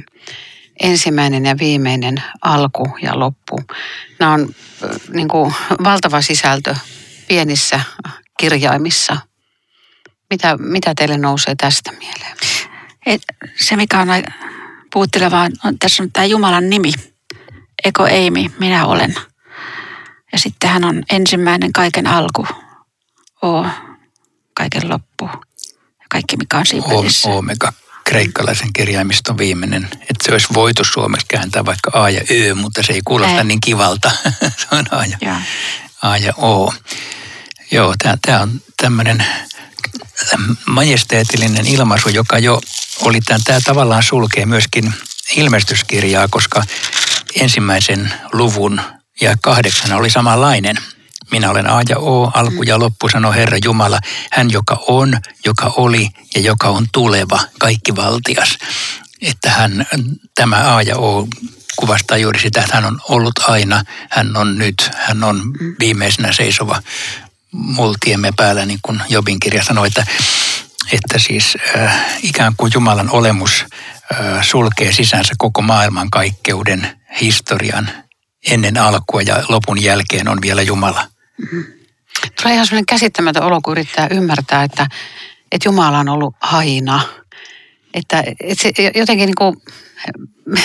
ensimmäinen 0.83 1.47
ja 1.47 1.59
viimeinen 1.59 2.23
alku 2.43 2.97
ja 3.02 3.19
loppu. 3.19 3.62
Nämä 4.19 4.33
on 4.33 4.55
niin 5.09 5.29
kuin, 5.29 5.55
valtava 5.85 6.23
sisältö 6.23 6.75
pienissä 7.29 7.81
kirjaimissa. 8.38 9.17
Mitä, 10.31 10.57
mitä 10.57 10.93
teille 10.97 11.19
nousee 11.19 11.55
tästä 11.55 11.93
mieleen? 11.93 12.37
Et, 13.07 13.23
se, 13.57 13.76
mikä 13.76 14.00
on 14.00 14.09
puuttelevaa, 14.92 15.49
on, 15.64 15.78
tässä 15.78 16.02
on 16.02 16.12
tämä 16.12 16.25
Jumalan 16.25 16.70
nimi. 16.70 16.92
Eko 17.84 18.06
Eimi, 18.06 18.50
minä 18.58 18.87
olen. 18.87 19.14
Ja 20.32 20.38
sitten 20.38 20.70
hän 20.70 20.84
on 20.84 21.02
ensimmäinen 21.11 21.72
kaiken 21.72 22.06
alku. 22.06 22.46
O, 23.44 23.66
kaiken 24.54 24.88
loppu. 24.88 25.25
Ja 26.00 26.06
kaikki, 26.11 26.37
mikä 26.37 26.58
on 26.58 26.66
siinä 26.66 26.87
o, 26.87 27.38
Omega 27.38 27.72
kreikkalaisen 28.04 28.72
kirjaimiston 28.72 29.38
viimeinen. 29.38 29.88
Että 29.92 30.25
se 30.25 30.32
olisi 30.32 30.46
voitu 30.54 30.84
suomeksi 30.84 31.26
kääntää 31.28 31.64
vaikka 31.64 31.90
A 31.94 32.11
ja 32.11 32.20
Ö, 32.30 32.54
mutta 32.54 32.82
se 32.82 32.92
ei 32.92 33.00
kuulosta 33.04 33.38
ei. 33.38 33.44
niin 33.44 33.61
kivalta. 33.61 34.11
se 34.61 34.66
on 34.70 34.84
A 34.90 35.04
ja, 35.04 35.18
ja. 35.20 35.37
A 36.02 36.16
ja 36.16 36.32
O. 36.37 36.75
Joo, 37.70 37.94
tämä 38.00 38.40
on 38.40 38.61
tämmöinen 38.76 39.25
majesteetillinen 40.66 41.66
ilmaisu, 41.66 42.09
joka 42.09 42.38
jo 42.38 42.61
oli 43.00 43.21
tämän, 43.21 43.40
tämä 43.44 43.61
tavallaan 43.64 44.02
sulkee 44.02 44.47
myöskin 44.47 44.94
ilmestyskirjaa, 45.37 46.28
koska 46.30 46.62
ensimmäisen 47.40 48.12
luvun 48.32 48.80
ja 49.21 49.37
kahdeksan 49.40 49.92
oli 49.92 50.11
samanlainen– 50.11 50.76
minä 51.32 51.50
olen 51.50 51.71
A 51.71 51.82
ja 51.88 51.99
O, 51.99 52.30
alku 52.35 52.62
ja 52.62 52.78
loppu, 52.78 53.09
sanoo 53.09 53.32
Herra 53.32 53.59
Jumala. 53.64 53.99
Hän, 54.32 54.50
joka 54.50 54.85
on, 54.87 55.21
joka 55.44 55.73
oli 55.76 56.09
ja 56.35 56.40
joka 56.40 56.68
on 56.68 56.87
tuleva, 56.92 57.40
kaikki 57.59 57.97
valtias. 57.97 58.59
Että 59.23 59.50
hän, 59.50 59.87
tämä 60.35 60.76
A 60.76 60.82
ja 60.82 60.97
O 60.97 61.28
kuvastaa 61.76 62.16
juuri 62.16 62.40
sitä, 62.40 62.61
että 62.61 62.75
hän 62.75 62.85
on 62.85 63.00
ollut 63.09 63.35
aina, 63.49 63.85
hän 64.11 64.37
on 64.37 64.59
nyt, 64.59 64.90
hän 64.94 65.25
on 65.25 65.42
viimeisenä 65.78 66.32
seisova 66.32 66.82
multiemme 67.52 68.30
päällä, 68.37 68.66
niin 68.66 68.78
kuin 68.82 69.02
Jobin 69.09 69.40
kirja 69.40 69.64
sanoi, 69.64 69.87
että, 69.87 70.06
että 70.92 71.18
siis 71.18 71.56
äh, 71.76 72.18
ikään 72.23 72.52
kuin 72.56 72.73
Jumalan 72.75 73.11
olemus 73.11 73.64
äh, 74.12 74.44
sulkee 74.44 74.92
sisänsä 74.92 75.35
koko 75.38 75.62
maailman 75.62 76.11
kaikkeuden 76.11 77.00
historian 77.21 77.90
ennen 78.50 78.78
alkua 78.78 79.23
ja 79.23 79.44
lopun 79.49 79.82
jälkeen 79.82 80.28
on 80.28 80.38
vielä 80.42 80.62
Jumala. 80.62 81.09
Tulee 82.42 82.54
ihan 82.54 82.66
sellainen 82.66 82.87
käsittämätön 82.87 83.42
olo, 83.42 83.61
kun 83.61 83.73
yrittää 83.73 84.09
ymmärtää, 84.11 84.64
että, 84.64 84.87
että 85.52 85.68
Jumala 85.68 85.99
on 85.99 86.09
ollut 86.09 86.35
aina. 86.40 87.00
Että, 87.94 88.25
että 88.40 88.62
se 88.62 88.73
jotenkin 88.94 89.26
niin 89.26 89.35
kuin 89.38 89.56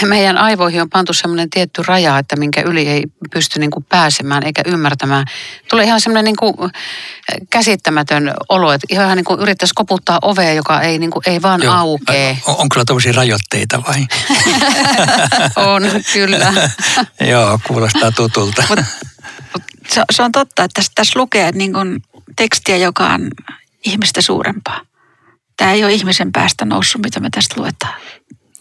meidän 0.06 0.38
aivoihin 0.38 0.82
on 0.82 0.90
pantu 0.90 1.14
semmoinen 1.14 1.50
tietty 1.50 1.84
raja, 1.88 2.18
että 2.18 2.36
minkä 2.36 2.62
yli 2.62 2.88
ei 2.88 3.04
pysty 3.32 3.60
niin 3.60 3.72
kuin 3.72 3.86
pääsemään 3.90 4.44
eikä 4.44 4.62
ymmärtämään. 4.66 5.26
Tulee 5.70 5.86
ihan 5.86 6.02
semmoinen 6.02 6.26
niin 6.26 6.36
kuin 6.36 6.72
käsittämätön 7.50 8.34
olo, 8.50 8.72
että 8.72 8.88
ihan 8.90 9.18
niin 9.18 9.26
kuin 9.26 9.40
yrittäisi 9.40 9.74
koputtaa 9.76 10.20
ovea, 10.22 10.54
joka 10.54 10.82
ei, 10.82 11.00
niin 11.00 11.12
kuin, 11.12 11.24
ei 11.26 11.42
vaan 11.42 11.64
Joo. 11.64 11.74
aukee. 11.74 12.38
On, 12.46 12.56
onko 12.58 12.86
tuollaisia 12.86 13.14
rajoitteita 13.14 13.84
vai? 13.88 14.08
on, 15.74 15.84
kyllä. 16.14 16.54
Joo, 17.32 17.60
kuulostaa 17.68 18.12
tutulta. 18.12 18.64
Mut 18.70 18.80
se, 19.88 20.04
se 20.12 20.24
on 20.24 20.32
totta, 20.32 20.64
että 20.64 20.74
tässä, 20.74 20.92
tässä 20.96 21.20
lukee 21.20 21.52
niin 21.52 21.74
kuin 21.74 22.04
tekstiä, 22.36 22.78
joka 22.78 23.08
on 23.08 23.30
ihmistä 23.86 24.22
suurempaa. 24.22 24.82
Tämä 25.58 25.72
ei 25.72 25.84
ole 25.84 25.94
ihmisen 25.94 26.32
päästä 26.32 26.66
noussut, 26.66 27.02
mitä 27.02 27.20
me 27.20 27.30
tästä 27.30 27.56
luetaan. 27.58 27.94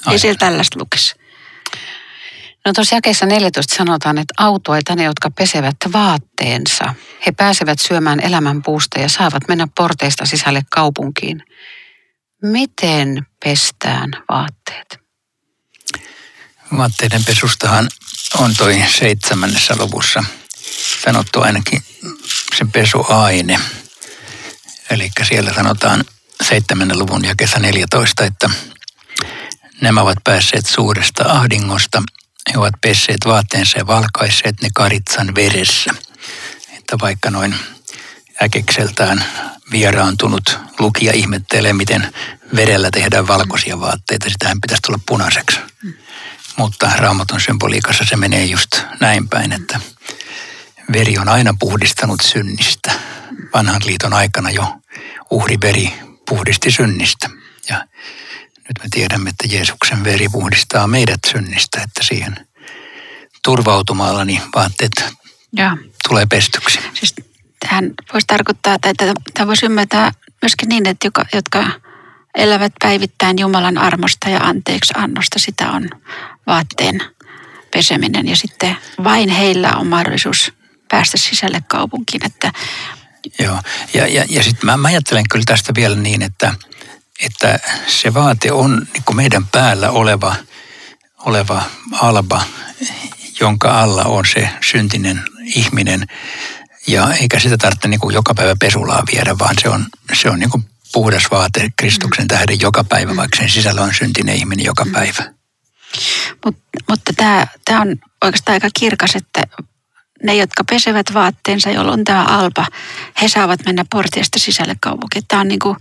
Ai. 0.06 0.14
Ei 0.14 0.18
siellä 0.18 0.38
tällaista 0.38 0.78
lukisi. 0.78 1.14
No 2.64 2.72
tuossa 2.72 2.94
jakeessa 2.94 3.26
14 3.26 3.76
sanotaan, 3.76 4.18
että 4.18 4.34
autoita 4.38 4.96
ne, 4.96 5.04
jotka 5.04 5.30
pesevät 5.30 5.76
vaatteensa. 5.92 6.94
He 7.26 7.32
pääsevät 7.32 7.78
syömään 7.78 8.20
elämän 8.20 8.62
puusta 8.62 9.00
ja 9.00 9.08
saavat 9.08 9.48
mennä 9.48 9.68
porteista 9.76 10.26
sisälle 10.26 10.62
kaupunkiin. 10.70 11.42
Miten 12.42 13.26
pestään 13.44 14.10
vaatteet? 14.30 14.98
Vaatteiden 16.76 17.24
pesustahan 17.24 17.88
on 18.38 18.56
toi 18.56 18.84
seitsemännessä 18.98 19.76
luvussa 19.78 20.24
sanottu 21.04 21.40
ainakin 21.40 21.82
se 22.58 22.64
pesuaine. 22.72 23.60
Eli 24.90 25.10
siellä 25.28 25.52
sanotaan 25.54 26.04
7. 26.42 26.98
luvun 26.98 27.24
jakessa 27.24 27.58
14, 27.58 28.24
että 28.24 28.50
nämä 29.80 30.00
ovat 30.00 30.18
päässeet 30.24 30.66
suuresta 30.66 31.24
ahdingosta. 31.24 32.02
He 32.52 32.58
ovat 32.58 32.74
pesseet 32.80 33.20
vaatteensa 33.26 33.78
ja 33.78 33.86
valkaisseet 33.86 34.62
ne 34.62 34.68
karitsan 34.74 35.34
veressä. 35.34 35.90
Että 36.78 36.96
vaikka 37.02 37.30
noin 37.30 37.54
äkekseltään 38.42 39.24
vieraantunut 39.70 40.58
lukija 40.78 41.12
ihmettelee, 41.12 41.72
miten 41.72 42.12
verellä 42.56 42.90
tehdään 42.90 43.28
valkoisia 43.28 43.80
vaatteita. 43.80 44.30
Sitähän 44.30 44.60
pitäisi 44.60 44.82
tulla 44.82 44.98
punaiseksi. 45.06 45.58
Mm. 45.82 45.92
Mutta 46.56 46.90
raamatun 46.96 47.40
symboliikassa 47.40 48.04
se 48.04 48.16
menee 48.16 48.44
just 48.44 48.70
näin 49.00 49.28
päin, 49.28 49.52
että 49.52 49.80
veri 50.92 51.18
on 51.18 51.28
aina 51.28 51.54
puhdistanut 51.58 52.20
synnistä. 52.20 52.92
Vanhan 53.54 53.82
liiton 53.84 54.12
aikana 54.12 54.50
jo 54.50 54.74
uhriveri 55.30 55.92
puhdisti 56.28 56.70
synnistä. 56.70 57.30
Ja 57.68 57.86
nyt 58.68 58.78
me 58.82 58.88
tiedämme, 58.90 59.30
että 59.30 59.56
Jeesuksen 59.56 60.04
veri 60.04 60.28
puhdistaa 60.28 60.86
meidät 60.86 61.20
synnistä, 61.32 61.82
että 61.82 62.02
siihen 62.02 62.36
turvautumalla 63.44 64.24
niin 64.24 64.42
vaatteet 64.54 65.04
ja. 65.56 65.76
tulee 66.08 66.26
pestyksi. 66.26 66.78
Siis 66.94 67.14
tähän 67.60 67.90
voisi 68.12 68.26
tarkoittaa, 68.26 68.74
että 68.74 69.14
tämä 69.34 69.46
voisi 69.46 69.66
ymmärtää 69.66 70.12
myöskin 70.42 70.68
niin, 70.68 70.86
että 70.86 71.06
joka, 71.06 71.24
jotka 71.32 71.70
elävät 72.34 72.72
päivittäin 72.82 73.38
Jumalan 73.38 73.78
armosta 73.78 74.28
ja 74.28 74.40
anteeksi 74.40 74.92
annosta, 74.96 75.38
sitä 75.38 75.70
on 75.70 75.90
vaatteen 76.46 77.00
peseminen. 77.70 78.28
Ja 78.28 78.36
sitten 78.36 78.76
vain 79.04 79.28
heillä 79.28 79.72
on 79.76 79.86
mahdollisuus 79.86 80.52
päästä 80.88 81.16
sisälle 81.16 81.62
kaupunkiin. 81.68 82.26
Että... 82.26 82.52
Joo, 83.38 83.58
ja, 83.94 84.06
ja, 84.06 84.24
ja 84.28 84.42
sitten 84.42 84.66
mä, 84.66 84.76
mä 84.76 84.88
ajattelen 84.88 85.24
kyllä 85.30 85.44
tästä 85.46 85.72
vielä 85.74 85.96
niin, 85.96 86.22
että, 86.22 86.54
että 87.20 87.58
se 87.86 88.14
vaate 88.14 88.52
on 88.52 88.86
niin 88.92 89.16
meidän 89.16 89.46
päällä 89.46 89.90
oleva, 89.90 90.34
oleva 91.18 91.62
alba, 91.92 92.42
jonka 93.40 93.80
alla 93.80 94.04
on 94.04 94.24
se 94.34 94.48
syntinen 94.70 95.22
ihminen. 95.42 96.06
Ja 96.86 97.14
eikä 97.20 97.38
sitä 97.38 97.56
tarvitse 97.56 97.88
niin 97.88 98.00
kuin 98.00 98.14
joka 98.14 98.34
päivä 98.34 98.54
pesulaa 98.60 99.02
viedä, 99.12 99.38
vaan 99.38 99.54
se 99.62 99.68
on, 99.68 99.86
se 100.14 100.30
on 100.30 100.38
niin 100.38 100.50
kuin 100.50 100.64
puhdas 100.92 101.30
vaate 101.30 101.68
Kristuksen 101.76 102.28
tähden 102.28 102.60
joka 102.60 102.84
päivä, 102.84 103.12
mm. 103.12 103.16
vaikka 103.16 103.36
sen 103.36 103.50
sisällä 103.50 103.82
on 103.82 103.94
syntinen 103.94 104.36
ihminen 104.36 104.66
joka 104.66 104.84
mm. 104.84 104.92
päivä. 104.92 105.32
Mut, 106.44 106.56
mutta 106.88 107.12
tämä, 107.16 107.46
tämä 107.64 107.80
on 107.80 107.96
oikeastaan 108.24 108.54
aika 108.54 108.68
kirkas, 108.78 109.16
että 109.16 109.42
ne, 110.22 110.34
jotka 110.34 110.64
pesevät 110.64 111.14
vaatteensa, 111.14 111.70
jolloin 111.70 111.98
on 111.98 112.04
tämä 112.04 112.24
alpa, 112.24 112.66
he 113.22 113.28
saavat 113.28 113.60
mennä 113.66 113.84
portiesta 113.90 114.38
sisälle 114.38 114.74
kaupunkiin. 114.80 115.24
Tämä 115.28 115.40
on 115.40 115.48
niin 115.48 115.58
kuin, 115.58 115.76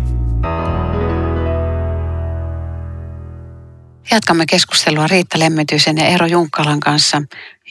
Jatkamme 4.11 4.45
keskustelua 4.45 5.07
Riitta 5.07 5.39
Lemmetyisen 5.39 5.97
ja 5.97 6.05
Eero 6.05 6.25
Junkkalan 6.25 6.79
kanssa 6.79 7.21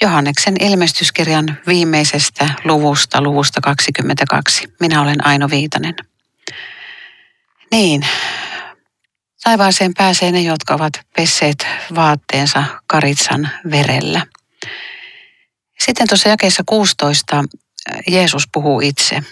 Johanneksen 0.03 0.55
ilmestyskirjan 0.61 1.59
viimeisestä 1.67 2.49
luvusta, 2.65 3.23
luvusta 3.23 3.61
22. 3.61 4.75
Minä 4.81 5.03
olen 5.03 5.27
Aino 5.27 5.51
Viitanen. 5.51 5.95
Niin, 7.71 8.07
taivaaseen 9.45 9.95
pääsee 9.95 10.33
ne, 10.33 10.41
jotka 10.41 10.75
ovat 10.75 10.93
pesseet 11.17 11.67
vaatteensa 11.95 12.65
karitsan 12.87 13.51
verellä. 13.71 14.27
Sitten 15.81 16.09
tuossa 16.09 16.29
jakeessa 16.29 16.63
16 16.67 17.45
Jeesus 18.09 18.49
puhuu 18.53 18.81
itse. 18.81 19.23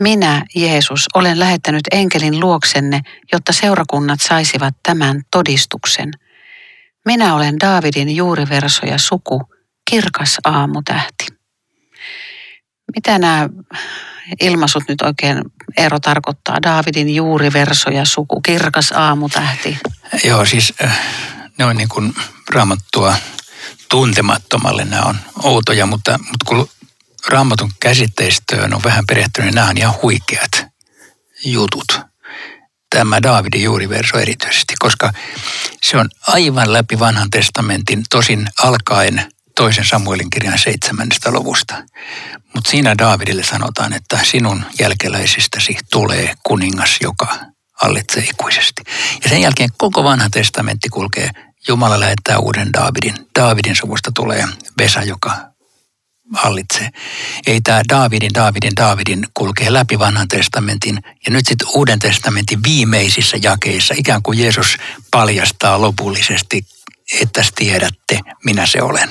Minä, 0.00 0.44
Jeesus, 0.54 1.06
olen 1.14 1.38
lähettänyt 1.38 1.82
enkelin 1.92 2.40
luoksenne, 2.40 3.00
jotta 3.32 3.52
seurakunnat 3.52 4.20
saisivat 4.20 4.74
tämän 4.82 5.22
todistuksen. 5.30 6.10
Minä 7.04 7.34
olen 7.34 7.60
Daavidin 7.60 8.16
juuriverso 8.16 8.86
ja 8.86 8.98
suku, 8.98 9.42
kirkas 9.90 10.36
aamutähti. 10.44 11.26
Mitä 12.96 13.18
nämä 13.18 13.48
ilmaisut 14.40 14.82
nyt 14.88 15.00
oikein 15.00 15.42
ero 15.76 16.00
tarkoittaa? 16.00 16.62
Daavidin 16.62 17.14
juuriverso 17.14 17.90
ja 17.90 18.04
suku, 18.04 18.40
kirkas 18.40 18.92
aamutähti. 18.92 19.78
Joo, 20.24 20.44
siis 20.44 20.74
äh, 20.84 20.98
ne 21.58 21.64
on 21.64 21.76
niin 21.76 21.88
kuin 21.88 22.14
raamattua 22.50 23.14
tuntemattomalle 23.90 24.84
nämä 24.84 25.02
on 25.02 25.16
outoja, 25.42 25.86
mutta, 25.86 26.18
mutta 26.18 26.44
kun 26.46 26.68
raamatun 27.28 27.72
käsitteistöön 27.80 28.74
on 28.74 28.80
vähän 28.84 29.04
perehtynyt, 29.06 29.46
niin 29.46 29.54
nämä 29.54 29.68
on 29.68 29.78
ihan 29.78 29.94
huikeat 30.02 30.66
jutut. 31.44 32.00
Tämä 32.90 33.22
Daavidin 33.22 33.62
juuriverso 33.62 34.18
erityisesti, 34.18 34.74
koska 34.78 35.12
se 35.82 35.96
on 35.96 36.08
aivan 36.28 36.72
läpi 36.72 36.98
vanhan 36.98 37.30
testamentin, 37.30 38.04
tosin 38.10 38.48
alkaen 38.62 39.32
toisen 39.58 39.84
Samuelin 39.84 40.30
kirjan 40.30 40.58
seitsemännestä 40.58 41.30
luvusta. 41.30 41.74
Mutta 42.54 42.70
siinä 42.70 42.94
Daavidille 42.98 43.44
sanotaan, 43.44 43.92
että 43.92 44.18
sinun 44.22 44.64
jälkeläisistäsi 44.80 45.76
tulee 45.92 46.34
kuningas, 46.42 46.96
joka 47.00 47.38
hallitsee 47.72 48.22
ikuisesti. 48.22 48.82
Ja 49.24 49.28
sen 49.28 49.40
jälkeen 49.40 49.70
koko 49.76 50.04
vanha 50.04 50.28
testamentti 50.30 50.88
kulkee, 50.88 51.30
Jumala 51.68 52.00
lähettää 52.00 52.38
uuden 52.38 52.72
Daavidin. 52.72 53.14
Daavidin 53.38 53.76
suvusta 53.76 54.10
tulee 54.14 54.44
Vesa, 54.78 55.02
joka 55.02 55.36
hallitsee. 56.34 56.90
Ei 57.46 57.60
tämä 57.60 57.82
Daavidin, 57.88 58.34
Daavidin, 58.34 58.76
Daavidin 58.76 59.26
kulkee 59.34 59.72
läpi 59.72 59.98
vanhan 59.98 60.28
testamentin 60.28 60.98
ja 61.26 61.32
nyt 61.32 61.46
sitten 61.46 61.68
uuden 61.74 61.98
testamentin 61.98 62.62
viimeisissä 62.62 63.36
jakeissa 63.42 63.94
ikään 63.96 64.22
kuin 64.22 64.38
Jeesus 64.38 64.76
paljastaa 65.10 65.80
lopullisesti, 65.80 66.62
että 67.20 67.42
tiedätte, 67.54 68.20
minä 68.44 68.66
se 68.66 68.82
olen. 68.82 69.08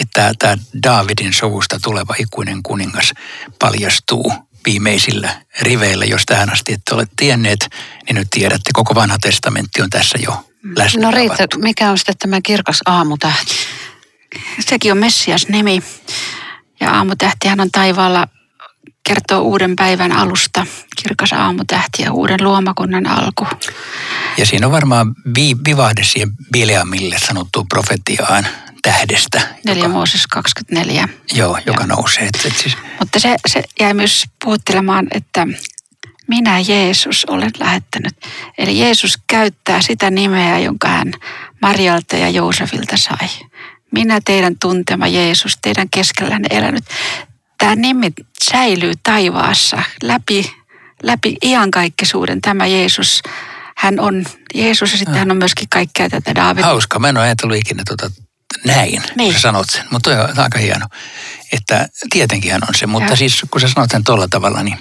Että 0.00 0.32
tämä 0.38 0.56
Daavidin 0.82 1.32
suvusta 1.32 1.78
tuleva 1.82 2.14
ikuinen 2.18 2.62
kuningas 2.62 3.12
paljastuu 3.58 4.32
viimeisillä 4.66 5.42
riveillä, 5.60 6.04
jos 6.04 6.22
tähän 6.26 6.52
asti 6.52 6.72
ette 6.72 6.94
ole 6.94 7.06
tienneet, 7.16 7.68
niin 8.06 8.14
nyt 8.14 8.28
tiedätte, 8.30 8.70
koko 8.72 8.94
vanha 8.94 9.18
testamentti 9.18 9.82
on 9.82 9.90
tässä 9.90 10.18
jo 10.22 10.44
läsnä. 10.76 11.02
No 11.02 11.10
Riitta, 11.10 11.58
mikä 11.58 11.90
on 11.90 11.98
sitten 11.98 12.18
tämä 12.18 12.40
kirkas 12.42 12.80
aamutähti? 12.86 13.54
Sekin 14.60 14.92
on 14.92 14.98
Messias 14.98 15.48
nimi. 15.48 15.82
Ja 16.80 16.90
aamutähtihän 16.90 17.60
on 17.60 17.70
taivaalla 17.70 18.28
kertoo 19.14 19.40
uuden 19.40 19.76
päivän 19.76 20.12
alusta, 20.12 20.66
kirkas 21.02 21.32
aamutähti 21.32 22.02
ja 22.02 22.12
uuden 22.12 22.44
luomakunnan 22.44 23.06
alku. 23.06 23.46
Ja 24.36 24.46
siinä 24.46 24.66
on 24.66 24.72
varmaan 24.72 25.14
vi, 25.36 25.56
vivahde 25.64 26.04
siihen 26.04 26.30
Bileamille 26.52 27.16
sanottuun 27.26 27.68
profetiaan 27.68 28.46
tähdestä. 28.82 29.40
4 29.64 29.88
Mooses 29.88 30.26
24. 30.26 31.08
Joo, 31.32 31.58
joka 31.66 31.82
ja. 31.82 31.86
nousee. 31.86 32.26
Et, 32.26 32.46
et 32.46 32.56
siis... 32.56 32.76
Mutta 32.98 33.20
se, 33.20 33.36
se 33.46 33.62
jäi 33.80 33.94
myös 33.94 34.24
puhuttelemaan, 34.44 35.06
että 35.10 35.46
minä 36.28 36.60
Jeesus 36.68 37.24
olen 37.24 37.50
lähettänyt. 37.58 38.14
Eli 38.58 38.78
Jeesus 38.78 39.18
käyttää 39.26 39.82
sitä 39.82 40.10
nimeä, 40.10 40.58
jonka 40.58 40.88
hän 40.88 41.12
Marjalta 41.62 42.16
ja 42.16 42.28
Joosefilta 42.28 42.96
sai. 42.96 43.28
Minä 43.92 44.20
teidän 44.24 44.58
tuntema 44.60 45.06
Jeesus, 45.06 45.58
teidän 45.62 45.90
keskellänne 45.90 46.48
elänyt. 46.50 46.84
Tämä 47.60 47.74
nimi 47.74 48.12
säilyy 48.50 48.92
taivaassa 49.02 49.82
läpi, 50.02 50.52
läpi 51.02 51.36
iankaikkisuuden. 51.44 52.40
Tämä 52.40 52.66
Jeesus, 52.66 53.22
hän 53.76 54.00
on 54.00 54.24
Jeesus 54.54 54.92
ja 54.92 54.98
sitten 54.98 55.18
hän 55.18 55.30
on 55.30 55.36
myöskin 55.36 55.68
kaikkea 55.68 56.10
tätä 56.10 56.34
Daavid. 56.34 56.62
Hauska, 56.62 56.98
mä 56.98 57.08
en 57.08 57.16
ole 57.16 57.24
ajatellut 57.24 57.56
ikinä 57.56 57.82
tuota 57.86 58.10
näin, 58.64 59.02
niin. 59.16 59.26
kun 59.26 59.32
sä 59.32 59.40
sanot 59.40 59.70
sen. 59.70 59.84
Mutta 59.90 60.10
on 60.10 60.38
aika 60.38 60.58
hieno, 60.58 60.86
että 61.52 61.88
tietenkin 62.12 62.52
hän 62.52 62.62
on 62.68 62.74
se. 62.74 62.86
Mutta 62.86 63.12
ja. 63.12 63.16
siis 63.16 63.42
kun 63.50 63.60
sä 63.60 63.68
sanot 63.68 63.90
sen 63.90 64.04
tuolla 64.04 64.28
tavalla, 64.28 64.62
niin 64.62 64.78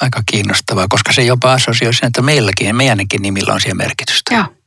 aika 0.00 0.22
kiinnostavaa, 0.30 0.88
koska 0.88 1.12
se 1.12 1.22
jopa 1.22 1.52
assosioi 1.52 1.94
sen, 1.94 2.06
että 2.06 2.22
meilläkin, 2.22 2.76
meidänkin 2.76 3.22
nimillä 3.22 3.54
on 3.54 3.60
siihen 3.60 3.76
merkitystä. 3.76 4.34
Joo. 4.34 4.57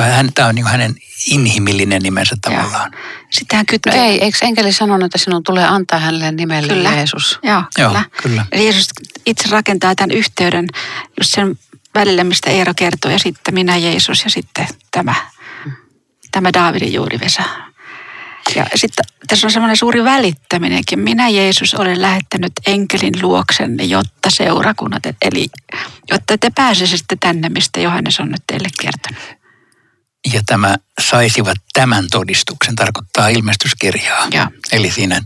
Hän, 0.00 0.32
tämä 0.34 0.48
on 0.48 0.54
niin 0.54 0.66
hänen 0.66 0.94
inhimillinen 1.26 2.02
nimensä 2.02 2.36
tavallaan. 2.40 2.90
Sitten 3.30 3.56
hän 3.56 3.66
kytkee. 3.66 3.96
No 3.96 4.02
ei, 4.02 4.24
eikö 4.24 4.38
enkeli 4.42 4.72
sanonut, 4.72 5.04
että 5.04 5.18
sinun 5.18 5.42
tulee 5.42 5.64
antaa 5.64 5.98
hänelle 5.98 6.32
nimelle 6.32 6.72
kyllä. 6.74 6.90
Jeesus? 6.90 7.38
Joo, 7.42 7.62
Joo 7.78 7.88
kyllä. 7.88 8.04
kyllä. 8.22 8.46
Eli 8.52 8.64
Jeesus 8.64 8.88
itse 9.26 9.48
rakentaa 9.50 9.94
tämän 9.94 10.16
yhteyden 10.16 10.66
just 11.20 11.34
sen 11.34 11.58
välille, 11.94 12.24
mistä 12.24 12.50
Eero 12.50 12.72
kertoo, 12.76 13.10
ja 13.10 13.18
sitten 13.18 13.54
minä 13.54 13.76
Jeesus 13.76 14.24
ja 14.24 14.30
sitten 14.30 14.66
tämä, 14.90 15.14
tämä 16.32 16.52
Daavidin 16.52 16.92
juurivesa. 16.92 17.42
Ja 18.56 18.66
sitten 18.74 19.04
tässä 19.28 19.46
on 19.46 19.50
semmoinen 19.50 19.76
suuri 19.76 20.04
välittäminenkin. 20.04 21.00
Minä 21.00 21.28
Jeesus 21.28 21.74
olen 21.74 22.02
lähettänyt 22.02 22.52
enkelin 22.66 23.14
luoksenne, 23.22 23.84
jotta 23.84 24.30
seurakunnat, 24.30 25.02
eli 25.22 25.46
jotta 26.10 26.38
te 26.38 26.50
pääsisitte 26.54 27.16
tänne, 27.20 27.48
mistä 27.48 27.80
Johannes 27.80 28.20
on 28.20 28.28
nyt 28.28 28.42
teille 28.46 28.68
kertonut 28.80 29.41
ja 30.32 30.42
tämä 30.46 30.76
saisivat 31.00 31.58
tämän 31.72 32.06
todistuksen, 32.10 32.76
tarkoittaa 32.76 33.28
ilmestyskirjaa. 33.28 34.28
Ja. 34.32 34.50
Eli 34.72 34.90
siinä 34.90 35.20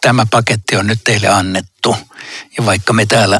tämä 0.00 0.26
paketti 0.30 0.76
on 0.76 0.86
nyt 0.86 1.00
teille 1.04 1.28
annettu. 1.28 1.96
Ja 2.58 2.66
vaikka 2.66 2.92
me 2.92 3.06
täällä 3.06 3.38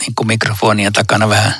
niin 0.00 0.14
kuin 0.14 0.26
mikrofonien 0.26 0.92
takana 0.92 1.28
vähän 1.28 1.54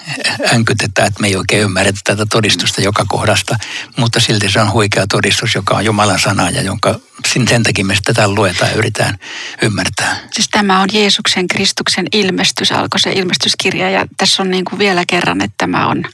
änkytetään, 0.54 1.08
että 1.08 1.20
me 1.20 1.26
ei 1.26 1.36
oikein 1.36 1.62
ymmärretä 1.62 2.00
tätä 2.04 2.26
todistusta 2.26 2.80
joka 2.80 3.04
kohdasta, 3.08 3.56
mutta 3.96 4.20
silti 4.20 4.50
se 4.50 4.60
on 4.60 4.72
huikea 4.72 5.06
todistus, 5.06 5.54
joka 5.54 5.76
on 5.76 5.84
Jumalan 5.84 6.18
sana 6.18 6.50
ja 6.50 6.62
jonka 6.62 7.00
sen 7.26 7.62
takia 7.62 7.84
me 7.84 7.94
tätä 8.04 8.28
luetaan 8.28 8.70
ja 8.70 8.76
yritetään 8.76 9.18
ymmärtää. 9.62 10.16
Siis 10.32 10.48
tämä 10.48 10.80
on 10.80 10.88
Jeesuksen 10.92 11.48
Kristuksen 11.48 12.06
ilmestys, 12.12 12.72
alkoi 12.72 13.00
se 13.00 13.12
ilmestyskirja 13.12 13.90
ja 13.90 14.06
tässä 14.16 14.42
on 14.42 14.50
niin 14.50 14.64
kuin 14.64 14.78
vielä 14.78 15.04
kerran, 15.08 15.42
että 15.42 15.54
tämä 15.58 15.86
on 15.86 16.04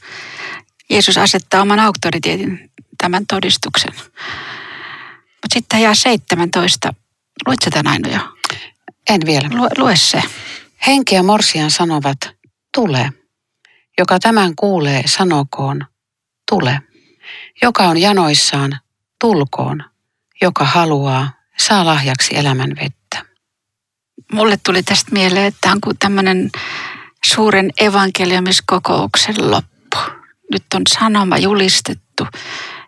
Jeesus 0.89 1.17
asettaa 1.17 1.61
oman 1.61 1.79
auktoriteetin 1.79 2.71
tämän 2.97 3.27
todistuksen. 3.27 3.93
Mutta 3.95 5.53
sitten 5.53 5.81
jää 5.81 5.95
17. 5.95 6.93
Luitko 7.47 7.69
tämän 7.69 7.93
aina 7.93 8.09
jo? 8.09 8.19
En 9.09 9.21
vielä. 9.25 9.49
Lue, 9.53 9.69
lue 9.77 9.95
se. 9.95 10.23
Henki 10.87 11.15
ja 11.15 11.23
Morsian 11.23 11.71
sanovat, 11.71 12.17
tule. 12.75 13.09
Joka 13.97 14.19
tämän 14.19 14.55
kuulee, 14.55 15.03
sanokoon, 15.05 15.85
tule. 16.49 16.81
Joka 17.61 17.83
on 17.83 17.97
janoissaan, 17.97 18.79
tulkoon. 19.21 19.83
Joka 20.41 20.65
haluaa, 20.65 21.31
saa 21.57 21.85
lahjaksi 21.85 22.37
elämän 22.37 22.71
vettä. 22.81 23.25
Mulle 24.31 24.57
tuli 24.65 24.83
tästä 24.83 25.11
mieleen, 25.11 25.45
että 25.45 25.71
on 25.71 25.81
kuin 25.81 25.97
tämmöinen 25.97 26.51
suuren 27.25 27.69
evankeliumiskokouksen 27.77 29.51
loppu 29.51 29.74
nyt 30.51 30.63
on 30.73 30.81
sanoma 30.99 31.37
julistettu 31.37 32.27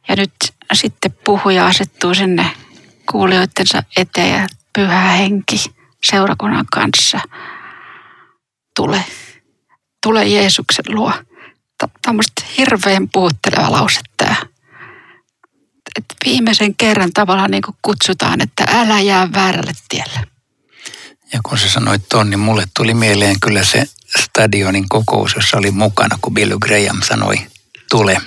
ja 0.10 0.15
nyt 0.15 0.34
sitten 0.74 1.15
puhuja 1.24 1.65
asettuu 1.67 2.13
sinne 2.13 2.52
kuulijoittensa 3.12 3.84
eteen 3.98 4.41
ja 4.41 4.48
pyhä 4.74 5.02
henki 5.02 5.63
seurakunnan 6.04 6.65
kanssa 6.72 7.20
tule, 8.76 9.06
tule 10.04 10.26
Jeesuksen 10.26 10.86
luo. 10.88 11.13
On 12.08 12.20
hirveän 12.58 13.10
puhutteleva 13.10 13.72
lause 13.72 14.00
tämä. 14.17 14.36
Että 15.96 16.15
viimeisen 16.26 16.76
kerran 16.76 17.13
tavallaan 17.13 17.52
niin 17.52 17.63
kutsutaan, 17.82 18.41
että 18.41 18.63
älä 18.67 19.00
jää 19.00 19.34
väärälle 19.34 19.72
tielle. 19.89 20.37
Ja 21.33 21.39
kun 21.43 21.57
sä 21.57 21.69
sanoit 21.69 22.09
ton, 22.09 22.29
niin 22.29 22.39
mulle 22.39 22.63
tuli 22.77 22.93
mieleen 22.93 23.35
kyllä 23.39 23.63
se 23.63 23.83
stadionin 24.19 24.89
kokous, 24.89 25.35
jossa 25.35 25.57
oli 25.57 25.71
mukana, 25.71 26.17
kun 26.21 26.33
Billy 26.33 26.57
Graham 26.59 27.01
sanoi, 27.01 27.47
tule. 27.91 28.21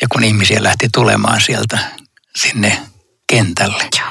Ja 0.00 0.06
kun 0.12 0.24
ihmisiä 0.24 0.62
lähti 0.62 0.88
tulemaan 0.94 1.40
sieltä 1.40 1.78
sinne 2.36 2.78
kentälle, 3.26 3.88
Joo. 3.98 4.08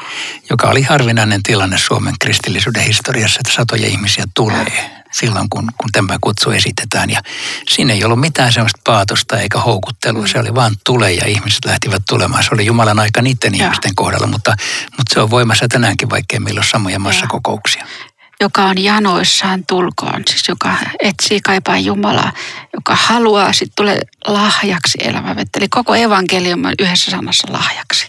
Joka 0.49 0.67
oli 0.67 0.81
harvinainen 0.81 1.43
tilanne 1.43 1.77
Suomen 1.77 2.13
kristillisyyden 2.19 2.83
historiassa, 2.83 3.39
että 3.39 3.53
satoja 3.53 3.87
ihmisiä 3.87 4.25
tulee 4.35 4.91
silloin, 5.11 5.49
kun, 5.49 5.71
kun 5.77 5.89
tämä 5.91 6.17
kutsu 6.21 6.51
esitetään. 6.51 7.09
Ja 7.09 7.21
siinä 7.69 7.93
ei 7.93 8.03
ollut 8.03 8.19
mitään 8.19 8.53
sellaista 8.53 8.81
paatosta 8.83 9.39
eikä 9.39 9.59
houkuttelua, 9.59 10.27
se 10.27 10.39
oli 10.39 10.55
vaan 10.55 10.75
tule 10.85 11.11
ja 11.11 11.27
ihmiset 11.27 11.65
lähtivät 11.65 12.03
tulemaan. 12.09 12.43
Se 12.43 12.49
oli 12.53 12.65
Jumalan 12.65 12.99
aika 12.99 13.21
niiden 13.21 13.55
Joo. 13.55 13.65
ihmisten 13.65 13.95
kohdalla, 13.95 14.27
mutta, 14.27 14.55
mutta 14.97 15.13
se 15.13 15.19
on 15.19 15.29
voimassa 15.29 15.67
tänäänkin, 15.67 16.09
vaikkei 16.09 16.39
meillä 16.39 16.59
ole 16.59 16.65
samoja 16.65 16.99
massakokouksia. 16.99 17.85
joka 18.39 18.65
on 18.65 18.83
janoissaan 18.83 19.63
tulkoon, 19.65 20.21
siis 20.29 20.47
joka 20.47 20.77
etsii 21.01 21.39
kaipaa 21.41 21.77
Jumalaa, 21.77 22.31
joka 22.73 22.95
haluaa 22.95 23.53
sitten 23.53 23.75
tulee 23.75 24.01
lahjaksi 24.27 24.97
elämävettä. 25.01 25.59
Eli 25.59 25.69
koko 25.69 25.95
evankeliumi 25.95 26.67
on 26.67 26.73
yhdessä 26.79 27.11
sanassa 27.11 27.47
lahjaksi. 27.51 28.07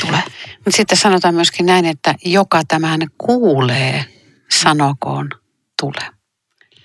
Tule. 0.00 0.22
Mutta 0.56 0.76
sitten 0.76 0.98
sanotaan 0.98 1.34
myöskin 1.34 1.66
näin, 1.66 1.84
että 1.84 2.14
joka 2.24 2.60
tämän 2.68 3.00
kuulee, 3.18 4.04
sanokoon 4.50 5.30
tule. 5.80 6.10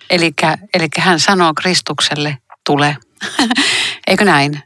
Eli 0.09 0.89
hän 0.97 1.19
sanoo 1.19 1.53
Kristukselle 1.53 2.37
tule. 2.65 2.97
Eikö 4.07 4.25
näin? 4.25 4.63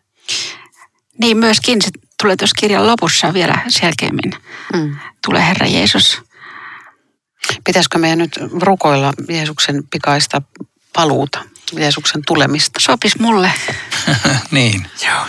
Niin 1.17 1.37
myöskin 1.37 1.81
se 1.81 1.89
tulee 2.21 2.35
tuossa 2.35 2.59
kirjan 2.59 2.87
lopussa 2.87 3.33
vielä 3.33 3.57
selkeämmin. 3.67 4.33
Mm. 4.73 4.95
Tule 5.25 5.47
Herra 5.47 5.67
Jeesus. 5.67 6.21
Pitäisikö 7.63 7.97
meidän 7.97 8.17
nyt 8.17 8.39
rukoilla 8.61 9.13
Jeesuksen 9.29 9.83
pikaista 9.91 10.41
paluuta, 10.93 11.43
Jeesuksen 11.73 12.21
tulemista? 12.27 12.79
Sopis 12.79 13.19
mulle. 13.19 13.51
niin. 14.51 14.87
Joo. 15.05 15.25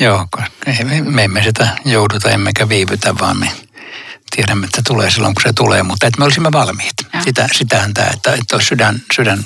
Joo, 0.00 0.26
ei- 0.66 0.84
me, 0.84 1.00
me 1.00 1.24
emme 1.24 1.42
sitä 1.42 1.68
jouduta 1.84 2.30
emmekä 2.30 2.68
viivytä, 2.68 3.14
vaan 3.18 3.36
me 3.36 3.52
tiedämme, 4.36 4.64
että 4.64 4.82
tulee 4.86 5.10
silloin, 5.10 5.34
kun 5.34 5.42
se 5.42 5.52
tulee, 5.52 5.82
mutta 5.82 6.06
että 6.06 6.18
me 6.18 6.24
olisimme 6.24 6.52
valmiit. 6.52 6.94
Sitä, 7.24 7.48
sitähän 7.52 7.94
tämä, 7.94 8.06
että, 8.06 8.32
että 8.32 8.56
olisi 8.56 8.68
sydän, 8.68 9.02
sydän 9.16 9.44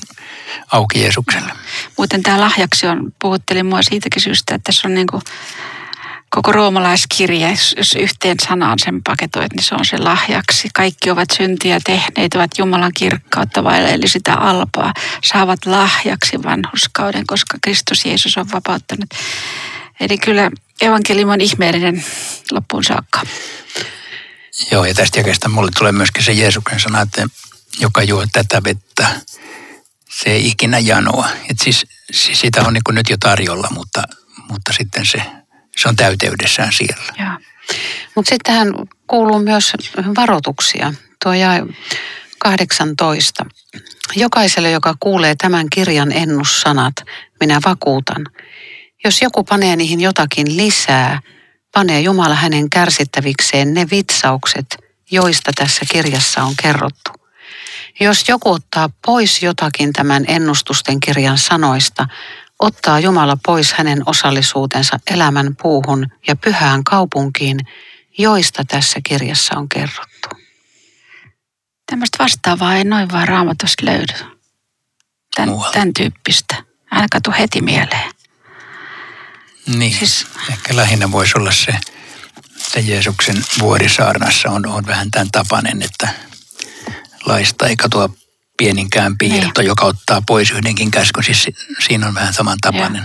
auki 0.72 1.00
Jeesukselle. 1.00 1.52
Muuten 1.98 2.22
tämä 2.22 2.40
lahjaksi 2.40 2.86
on, 2.86 3.12
puhutteli 3.22 3.62
mua 3.62 3.82
siitäkin 3.82 4.22
syystä, 4.22 4.54
että 4.54 4.64
tässä 4.64 4.88
on 4.88 4.94
niin 4.94 5.06
kuin 5.06 5.22
koko 6.30 6.52
roomalaiskirja, 6.52 7.50
jos 7.50 7.74
jos 7.78 7.94
yhteen 7.94 8.36
sanaan 8.46 8.78
sen 8.78 9.02
paketoit, 9.02 9.52
niin 9.52 9.64
se 9.64 9.74
on 9.74 9.84
se 9.84 9.98
lahjaksi. 9.98 10.68
Kaikki 10.74 11.10
ovat 11.10 11.28
syntiä 11.36 11.80
tehneet, 11.84 12.34
ovat 12.34 12.50
Jumalan 12.58 12.92
kirkkautta 12.94 13.64
vailla, 13.64 13.88
eli 13.88 14.08
sitä 14.08 14.34
alpaa, 14.34 14.92
saavat 15.24 15.66
lahjaksi 15.66 16.42
vanhuskauden, 16.42 17.26
koska 17.26 17.58
Kristus 17.62 18.04
Jeesus 18.04 18.38
on 18.38 18.46
vapauttanut. 18.52 19.10
Eli 20.00 20.18
kyllä 20.18 20.50
evankeliumi 20.80 21.32
on 21.32 21.40
ihmeellinen 21.40 22.04
loppuun 22.50 22.84
saakka. 22.84 23.22
Joo, 24.70 24.84
ja 24.84 24.94
tästä 24.94 25.18
jakeesta 25.18 25.48
mulle 25.48 25.70
tulee 25.78 25.92
myöskin 25.92 26.24
se 26.24 26.32
Jeesuksen 26.32 26.80
sana, 26.80 27.00
että 27.00 27.26
joka 27.80 28.02
juo 28.02 28.26
tätä 28.32 28.62
vettä, 28.64 29.06
se 30.10 30.30
ei 30.30 30.48
ikinä 30.48 30.78
janoa. 30.78 31.28
Et 31.50 31.58
siis, 31.58 31.86
siis 32.12 32.40
sitä 32.40 32.62
on 32.62 32.72
niin 32.72 32.82
nyt 32.90 33.10
jo 33.10 33.16
tarjolla, 33.20 33.68
mutta, 33.70 34.02
mutta 34.48 34.72
sitten 34.72 35.06
se, 35.06 35.22
se 35.76 35.88
on 35.88 35.96
täyteydessään 35.96 36.72
siellä. 36.72 37.36
Mutta 38.14 38.28
sitten 38.28 38.52
tähän 38.52 38.68
kuuluu 39.06 39.38
myös 39.38 39.72
varoituksia. 40.16 40.94
Tuo 41.24 41.32
jae 41.32 41.62
18. 42.38 43.46
Jokaiselle, 44.16 44.70
joka 44.70 44.94
kuulee 45.00 45.34
tämän 45.38 45.66
kirjan 45.72 46.12
ennussanat, 46.12 46.94
minä 47.40 47.60
vakuutan. 47.64 48.26
Jos 49.04 49.22
joku 49.22 49.44
panee 49.44 49.76
niihin 49.76 50.00
jotakin 50.00 50.56
lisää, 50.56 51.20
panee 51.74 52.00
Jumala 52.00 52.34
hänen 52.34 52.70
kärsittävikseen 52.70 53.74
ne 53.74 53.86
vitsaukset, 53.90 54.76
joista 55.10 55.52
tässä 55.54 55.84
kirjassa 55.92 56.42
on 56.42 56.54
kerrottu. 56.62 57.10
Jos 58.00 58.28
joku 58.28 58.52
ottaa 58.52 58.90
pois 59.06 59.42
jotakin 59.42 59.92
tämän 59.92 60.24
ennustusten 60.28 61.00
kirjan 61.00 61.38
sanoista, 61.38 62.06
ottaa 62.58 63.00
Jumala 63.00 63.36
pois 63.46 63.72
hänen 63.72 64.02
osallisuutensa 64.06 64.98
elämän 65.10 65.56
puuhun 65.62 66.06
ja 66.28 66.36
pyhään 66.36 66.84
kaupunkiin, 66.84 67.58
joista 68.18 68.64
tässä 68.68 69.00
kirjassa 69.08 69.58
on 69.58 69.68
kerrottu. 69.68 70.28
Tämmöistä 71.90 72.18
vastaavaa 72.18 72.76
ei 72.76 72.84
noin 72.84 73.12
vaan 73.12 73.28
raamatusta 73.28 73.86
löydy. 73.86 74.34
Tän, 75.36 75.48
tämän 75.72 75.92
tyyppistä. 75.92 76.64
Ainakaan 76.90 77.22
tuu 77.22 77.34
heti 77.38 77.60
mieleen. 77.60 78.13
Niin, 79.66 79.98
Siis- 79.98 80.26
ehkä 80.50 80.76
lähinnä 80.76 81.12
voisi 81.12 81.32
olla 81.38 81.52
se, 81.52 81.72
että 82.66 82.80
Jeesuksen 82.80 83.44
vuorisaarnassa 83.60 84.50
on, 84.50 84.66
on 84.66 84.86
vähän 84.86 85.10
tämän 85.10 85.30
tapainen, 85.32 85.82
että 85.82 86.08
laista 87.26 87.66
ei 87.66 87.76
katoa 87.76 88.08
pieninkään 88.56 89.18
piirto, 89.18 89.60
Niin. 89.60 89.66
joka 89.68 89.86
ottaa 89.86 90.22
pois 90.26 90.50
yhdenkin 90.50 90.90
käskyn. 90.90 91.24
Siis 91.24 91.42
si- 91.42 91.54
siinä 91.86 92.06
on 92.08 92.14
vähän 92.14 92.34
samantapainen. 92.34 93.02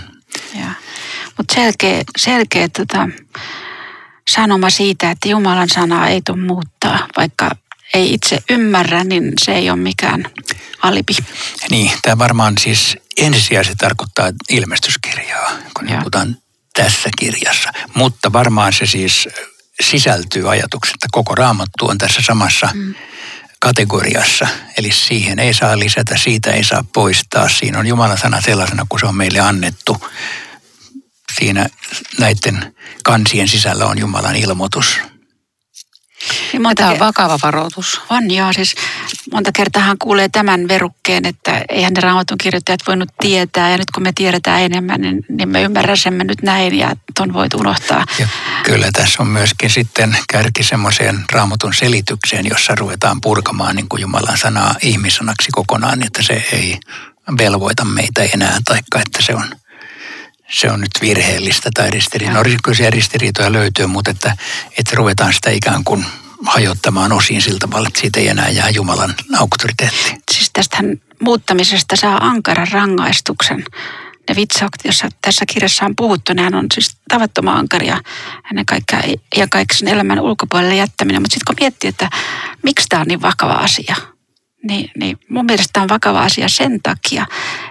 Mutta 1.36 1.54
selkeä, 1.54 2.02
selkeä 2.18 2.68
tota, 2.68 3.08
sanoma 4.30 4.70
siitä, 4.70 5.10
että 5.10 5.28
Jumalan 5.28 5.68
sanaa 5.68 6.08
ei 6.08 6.22
tule 6.26 6.38
muuttaa, 6.38 7.08
vaikka 7.16 7.50
ei 7.94 8.14
itse 8.14 8.38
ymmärrä, 8.50 9.04
niin 9.04 9.32
se 9.44 9.52
ei 9.52 9.70
ole 9.70 9.78
mikään 9.78 10.24
alibi. 10.82 11.12
Niin, 11.70 11.92
tämä 12.02 12.18
varmaan 12.18 12.58
siis 12.58 12.96
ensisijaisesti 13.16 13.76
tarkoittaa 13.76 14.30
ilmestyskirjaa, 14.50 15.50
kun 15.78 15.88
Joo. 15.88 15.98
puhutaan 15.98 16.36
tässä 16.84 17.08
kirjassa. 17.18 17.72
Mutta 17.94 18.32
varmaan 18.32 18.72
se 18.72 18.86
siis 18.86 19.28
sisältyy 19.82 20.50
ajatukset, 20.50 20.94
että 20.94 21.08
koko 21.12 21.34
raamattu 21.34 21.86
on 21.86 21.98
tässä 21.98 22.22
samassa 22.22 22.68
mm. 22.74 22.94
kategoriassa. 23.58 24.46
Eli 24.78 24.92
siihen 24.92 25.38
ei 25.38 25.54
saa 25.54 25.78
lisätä, 25.78 26.16
siitä 26.16 26.50
ei 26.50 26.64
saa 26.64 26.84
poistaa. 26.94 27.48
Siinä 27.48 27.78
on 27.78 27.86
Jumalan 27.86 28.18
sana 28.18 28.40
sellaisena, 28.40 28.86
kuin 28.88 29.00
se 29.00 29.06
on 29.06 29.14
meille 29.14 29.40
annettu. 29.40 30.06
Siinä 31.38 31.66
näiden 32.18 32.74
kansien 33.04 33.48
sisällä 33.48 33.86
on 33.86 33.98
Jumalan 33.98 34.36
ilmoitus. 34.36 35.00
Niin 36.52 36.62
monta 36.62 36.82
Tämä 36.82 36.90
on 36.90 36.96
ke- 36.96 37.00
vakava 37.00 37.38
varoitus. 37.42 38.00
on 38.10 38.30
joo, 38.30 38.52
siis 38.52 38.74
monta 39.32 39.50
kertaa 39.52 39.96
kuulee 39.98 40.28
tämän 40.28 40.68
verukkeen, 40.68 41.26
että 41.26 41.64
eihän 41.68 41.92
ne 41.92 42.00
raamatun 42.00 42.38
kirjoittajat 42.38 42.80
voinut 42.86 43.08
tietää 43.20 43.70
ja 43.70 43.78
nyt 43.78 43.90
kun 43.94 44.02
me 44.02 44.12
tiedetään 44.14 44.60
enemmän, 44.62 45.00
niin, 45.00 45.24
niin 45.28 45.48
me 45.48 45.62
ymmärrämme 45.62 46.24
nyt 46.24 46.42
näin 46.42 46.78
ja 46.78 46.96
ton 47.14 47.32
voit 47.32 47.54
unohtaa. 47.54 48.04
Ja 48.18 48.28
kyllä 48.62 48.88
tässä 48.92 49.22
on 49.22 49.28
myöskin 49.28 49.70
sitten 49.70 50.16
kärki 50.32 50.62
semmoiseen 50.62 51.24
raamatun 51.32 51.74
selitykseen, 51.74 52.46
jossa 52.46 52.74
ruvetaan 52.74 53.20
purkamaan 53.20 53.76
niin 53.76 53.88
kuin 53.88 54.00
Jumalan 54.02 54.38
sanaa 54.38 54.74
ihmissanaksi 54.82 55.48
kokonaan, 55.52 56.02
että 56.02 56.22
se 56.22 56.44
ei 56.52 56.78
velvoita 57.38 57.84
meitä 57.84 58.22
enää, 58.34 58.58
taikka 58.64 58.98
että 59.00 59.22
se 59.22 59.34
on, 59.34 59.50
se 60.50 60.70
on 60.70 60.80
nyt 60.80 60.90
virheellistä 61.00 61.70
tai 61.74 61.90
ristiriitoja. 61.90 62.42
No 62.68 62.74
siellä 62.74 62.90
ristiriitoja 62.90 63.52
löytyy, 63.52 63.86
mutta 63.86 64.10
että, 64.10 64.36
että 64.78 64.96
ruvetaan 64.96 65.32
sitä 65.32 65.50
ikään 65.50 65.84
kuin 65.84 66.06
hajottamaan 66.46 67.12
osiin 67.12 67.42
sillä 67.42 67.58
tavalla, 67.58 67.88
että 67.88 68.00
siitä 68.00 68.20
ei 68.20 68.28
enää 68.28 68.48
jää 68.48 68.70
Jumalan 68.70 69.14
auktoriteetti. 69.38 70.16
Siis 70.32 70.50
tästähän 70.52 71.00
muuttamisesta 71.22 71.96
saa 71.96 72.26
ankaran 72.26 72.68
rangaistuksen. 72.72 73.64
Ne 74.28 74.36
vitsaukset, 74.36 74.84
joissa 74.84 75.08
tässä 75.22 75.44
kirjassa 75.46 75.84
on 75.84 75.96
puhuttu, 75.96 76.32
nehän 76.34 76.54
on 76.54 76.66
siis 76.74 76.96
tavattoman 77.08 77.56
ankaria. 77.56 78.00
Ennen 78.50 78.66
kaikkea 78.66 79.02
ja 79.36 79.48
kaikki 79.48 79.74
sen 79.74 79.88
elämän 79.88 80.20
ulkopuolelle 80.20 80.76
jättäminen. 80.76 81.22
Mutta 81.22 81.34
sitten 81.34 81.54
kun 81.54 81.64
miettii, 81.64 81.88
että 81.88 82.10
miksi 82.62 82.86
tämä 82.88 83.00
on 83.00 83.08
niin 83.08 83.22
vakava 83.22 83.52
asia, 83.52 83.96
niin, 84.62 84.90
niin 84.96 85.18
mun 85.28 85.44
mielestä 85.44 85.70
tämä 85.72 85.82
on 85.82 85.88
vakava 85.88 86.22
asia 86.22 86.48
sen 86.48 86.82
takia, 86.82 87.26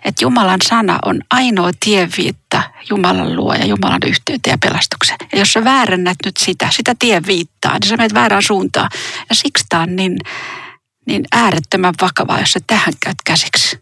että 0.05 0.23
Jumalan 0.23 0.59
sana 0.63 0.99
on 1.05 1.21
ainoa 1.29 1.71
tieviitta 1.79 2.63
Jumalan 2.89 3.35
luo 3.35 3.53
ja 3.53 3.65
Jumalan 3.65 4.01
yhteyteen 4.07 4.51
ja 4.51 4.57
pelastukseen. 4.57 5.17
Ja 5.31 5.39
jos 5.39 5.53
sä 5.53 5.63
väärännät 5.63 6.17
nyt 6.25 6.37
sitä, 6.37 6.69
sitä 6.71 6.95
tieviittaa, 6.99 7.73
niin 7.73 7.89
sä 7.89 7.97
menet 7.97 8.13
väärään 8.13 8.43
suuntaan. 8.43 8.89
Ja 9.29 9.35
siksi 9.35 9.65
tämä 9.69 9.83
on 9.83 9.95
niin, 9.95 10.17
niin 11.05 11.23
äärettömän 11.31 11.93
vakavaa, 12.01 12.39
jos 12.39 12.51
sä 12.51 12.59
tähän 12.67 12.93
käyt 12.99 13.17
käsiksi. 13.25 13.79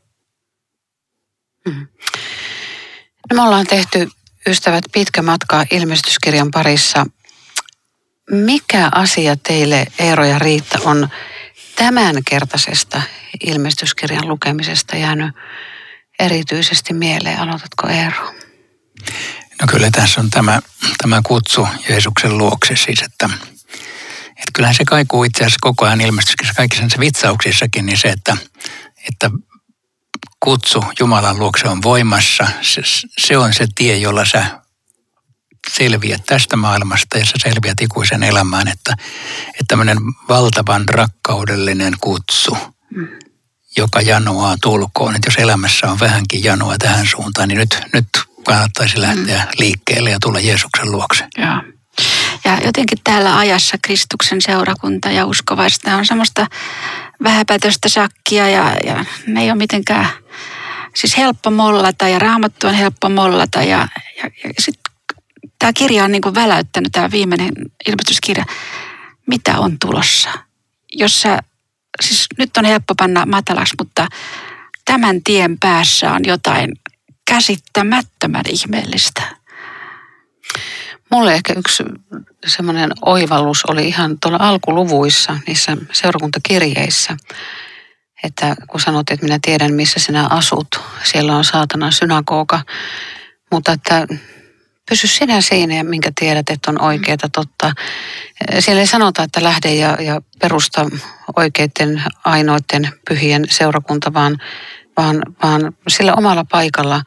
No 3.29 3.35
me 3.35 3.41
ollaan 3.41 3.67
tehty, 3.67 4.09
ystävät, 4.47 4.83
pitkä 4.91 5.21
matka 5.21 5.65
ilmestyskirjan 5.71 6.51
parissa. 6.51 7.05
Mikä 8.31 8.89
asia 8.95 9.35
teille, 9.35 9.87
Eero 9.99 10.25
ja 10.25 10.39
Riitta, 10.39 10.79
on 10.83 11.09
tämänkertaisesta 11.77 13.01
ilmestyskirjan 13.43 14.27
lukemisesta 14.27 14.95
jäänyt 14.95 15.35
erityisesti 16.19 16.93
mieleen? 16.93 17.39
Aloitatko 17.39 17.87
Eero? 17.87 18.33
No 19.61 19.67
kyllä 19.69 19.91
tässä 19.91 20.21
on 20.21 20.29
tämä, 20.29 20.59
tämä 21.01 21.21
kutsu 21.25 21.67
Jeesuksen 21.89 22.37
luokse 22.37 22.75
siis, 22.75 23.01
että, 23.01 23.29
Että 24.29 24.51
kyllähän 24.53 24.75
se 24.75 24.85
kaikuu 24.85 25.23
itse 25.23 25.43
asiassa 25.43 25.57
koko 25.61 25.85
ajan 25.85 26.01
ilmestyksessä, 26.01 26.53
kaikissa 26.53 26.89
sen 26.89 26.99
vitsauksissakin, 26.99 27.85
niin 27.85 27.97
se, 27.97 28.07
että, 28.07 28.37
että 29.09 29.29
kutsu 30.39 30.83
Jumalan 30.99 31.39
luokse 31.39 31.67
on 31.67 31.81
voimassa. 31.83 32.47
Se, 32.61 32.81
se 33.17 33.37
on 33.37 33.53
se 33.53 33.67
tie, 33.75 33.97
jolla 33.97 34.25
sä 34.25 34.61
selviät 35.71 36.25
tästä 36.25 36.55
maailmasta 36.55 37.17
ja 37.17 37.25
sä 37.25 37.33
selviät 37.37 37.81
ikuisen 37.81 38.23
elämään, 38.23 38.67
että, 38.67 38.93
että 39.47 39.65
tämmöinen 39.67 39.97
valtavan 40.29 40.89
rakkaudellinen 40.89 41.93
kutsu, 42.01 42.57
mm. 42.95 43.07
joka 43.77 44.01
janoaa 44.01 44.55
tulkoon. 44.61 45.15
Että 45.15 45.27
jos 45.27 45.35
elämässä 45.35 45.91
on 45.91 45.99
vähänkin 45.99 46.43
janoa 46.43 46.75
tähän 46.79 47.07
suuntaan, 47.07 47.47
niin 47.47 47.57
nyt, 47.57 47.79
nyt 47.93 48.07
kannattaisi 48.45 49.01
lähteä 49.01 49.43
mm. 49.43 49.51
liikkeelle 49.59 50.11
ja 50.11 50.17
tulla 50.21 50.39
Jeesuksen 50.39 50.91
luokse. 50.91 51.27
Ja. 51.37 51.63
Ja 52.43 52.59
jotenkin 52.65 52.97
täällä 53.03 53.37
ajassa 53.37 53.77
Kristuksen 53.81 54.41
seurakunta 54.41 55.11
ja 55.11 55.25
uskovaista 55.25 55.95
on 55.95 56.05
semmoista 56.05 56.47
vähäpätöstä 57.23 57.89
sakkia 57.89 58.49
ja, 58.49 58.75
ja 58.85 59.05
ne 59.27 59.41
ei 59.41 59.51
ole 59.51 59.57
mitenkään 59.57 60.07
siis 60.95 61.17
helppo 61.17 61.51
mollata 61.51 62.07
ja 62.07 62.19
raamattu 62.19 62.67
on 62.67 62.73
helppo 62.73 63.09
mollata 63.09 63.63
ja, 63.63 63.87
ja, 64.17 64.29
ja 64.43 64.53
sitten 64.59 64.86
tämä 65.59 65.73
kirja 65.73 66.03
on 66.03 66.11
niin 66.11 66.21
kuin 66.21 66.35
väläyttänyt, 66.35 66.91
tämä 66.91 67.11
viimeinen 67.11 67.51
ilmestyskirja, 67.87 68.45
mitä 69.27 69.59
on 69.59 69.79
tulossa. 69.79 70.29
Jos 70.93 71.21
sä, 71.21 71.39
siis 72.01 72.27
nyt 72.37 72.57
on 72.57 72.65
helppo 72.65 72.95
panna 72.95 73.25
matalaksi, 73.25 73.75
mutta 73.79 74.07
tämän 74.85 75.23
tien 75.23 75.57
päässä 75.59 76.11
on 76.11 76.21
jotain 76.25 76.71
käsittämättömän 77.27 78.45
ihmeellistä. 78.49 79.21
Mulle 81.11 81.33
ehkä 81.33 81.53
yksi 81.57 81.83
semmoinen 82.47 82.91
oivallus 83.01 83.65
oli 83.65 83.87
ihan 83.87 84.17
tuolla 84.19 84.37
alkuluvuissa, 84.41 85.39
niissä 85.47 85.77
seurakuntakirjeissä, 85.93 87.17
että 88.23 88.55
kun 88.67 88.79
sanot, 88.79 89.09
että 89.09 89.25
minä 89.25 89.39
tiedän, 89.41 89.73
missä 89.73 89.99
sinä 89.99 90.27
asut, 90.27 90.67
siellä 91.03 91.35
on 91.35 91.43
saatana 91.43 91.91
synagoga, 91.91 92.61
mutta 93.51 93.71
että 93.71 94.07
pysy 94.89 95.07
sinä 95.07 95.41
siinä, 95.41 95.83
minkä 95.83 96.11
tiedät, 96.19 96.49
että 96.49 96.71
on 96.71 96.81
oikeaa 96.81 97.17
totta. 97.31 97.73
Siellä 98.59 98.79
ei 98.79 98.87
sanota, 98.87 99.23
että 99.23 99.43
lähde 99.43 99.73
ja, 99.73 99.97
ja 100.01 100.21
perusta 100.39 100.85
oikeiden 101.35 102.03
ainoiden 102.25 102.91
pyhien 103.09 103.45
seurakunta, 103.49 104.13
vaan, 104.13 104.37
vaan, 104.97 105.21
vaan 105.43 105.73
sillä 105.87 106.13
omalla 106.13 106.45
paikalla 106.51 107.01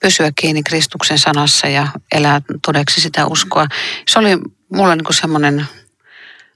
pysyä 0.00 0.32
kiinni 0.40 0.62
Kristuksen 0.62 1.18
sanassa 1.18 1.66
ja 1.66 1.88
elää 2.12 2.40
todeksi 2.66 3.00
sitä 3.00 3.26
uskoa. 3.26 3.66
Se 4.08 4.18
oli 4.18 4.38
mulle 4.72 4.96
niin 4.96 5.14
semmoinen 5.14 5.66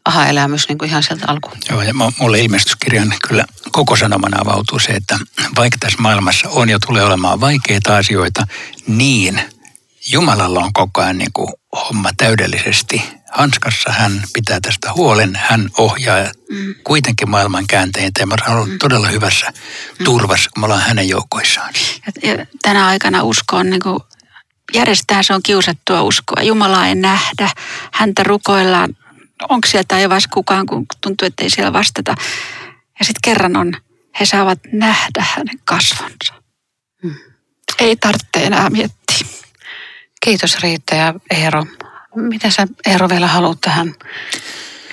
aha-elämys 0.04 0.68
niin 0.68 0.78
kuin 0.78 0.88
ihan 0.88 1.02
sieltä 1.02 1.24
alkuun. 1.28 1.56
Joo, 1.70 1.82
ja 1.82 1.94
mulle 2.18 2.40
ilmestyskirjan 2.40 3.14
kyllä 3.28 3.44
koko 3.72 3.96
sanomana 3.96 4.38
avautuu 4.40 4.78
se, 4.78 4.92
että 4.92 5.18
vaikka 5.56 5.78
tässä 5.80 6.02
maailmassa 6.02 6.48
on 6.48 6.68
ja 6.68 6.78
tulee 6.86 7.02
olemaan 7.02 7.40
vaikeita 7.40 7.96
asioita, 7.96 8.46
niin 8.86 9.40
Jumalalla 10.12 10.61
on 10.61 10.73
koko 10.73 11.01
ajan 11.01 11.18
niin 11.18 11.33
kuin 11.33 11.49
homma 11.73 12.11
täydellisesti 12.16 13.03
hanskassa. 13.31 13.92
Hän 13.92 14.23
pitää 14.33 14.61
tästä 14.61 14.92
huolen, 14.92 15.37
hän 15.37 15.68
ohjaa 15.79 16.25
mm. 16.51 16.75
kuitenkin 16.85 17.31
maailman 17.31 17.66
käänteen. 17.66 18.12
Ja 18.18 18.27
mä 18.27 18.35
olen 18.49 18.68
mm. 18.68 18.79
todella 18.79 19.09
hyvässä 19.09 19.53
mm. 19.99 20.05
turvassa, 20.05 20.51
kun 20.55 20.61
me 20.61 20.64
ollaan 20.64 20.83
hänen 20.83 21.09
joukoissaan. 21.09 21.75
Ja, 22.23 22.47
tänä 22.62 22.87
aikana 22.87 23.23
usko 23.23 23.57
on 23.57 23.71
niin 23.71 23.83
kuin, 23.83 23.99
järjestään 24.75 25.25
se 25.25 25.35
on 25.35 25.42
kiusattua 25.42 26.03
uskoa. 26.03 26.42
Jumalaa 26.42 26.87
ei 26.87 26.94
nähdä, 26.94 27.51
häntä 27.92 28.23
rukoillaan. 28.23 28.97
Onko 29.49 29.68
sieltä 29.68 29.88
taivaassa 29.88 30.29
kukaan, 30.33 30.66
kun 30.66 30.87
tuntuu, 31.01 31.27
että 31.27 31.42
ei 31.42 31.51
siellä 31.51 31.73
vastata. 31.73 32.14
Ja 32.99 33.05
sitten 33.05 33.21
kerran 33.25 33.57
on, 33.57 33.73
he 34.21 34.27
saavat 34.27 34.59
nähdä 34.73 35.27
hänen 35.37 35.59
kasvonsa. 35.64 36.35
Mm. 37.03 37.14
Ei 37.79 37.97
tarvitse 37.97 38.47
enää 38.47 38.71
miettiä. 38.71 38.97
Kiitos 40.20 40.59
Riitta 40.62 40.94
ja 40.94 41.14
Eero. 41.31 41.66
Mitä 42.14 42.50
sä 42.50 42.66
Eero 42.87 43.09
vielä 43.09 43.26
haluat 43.26 43.61
tähän 43.61 43.94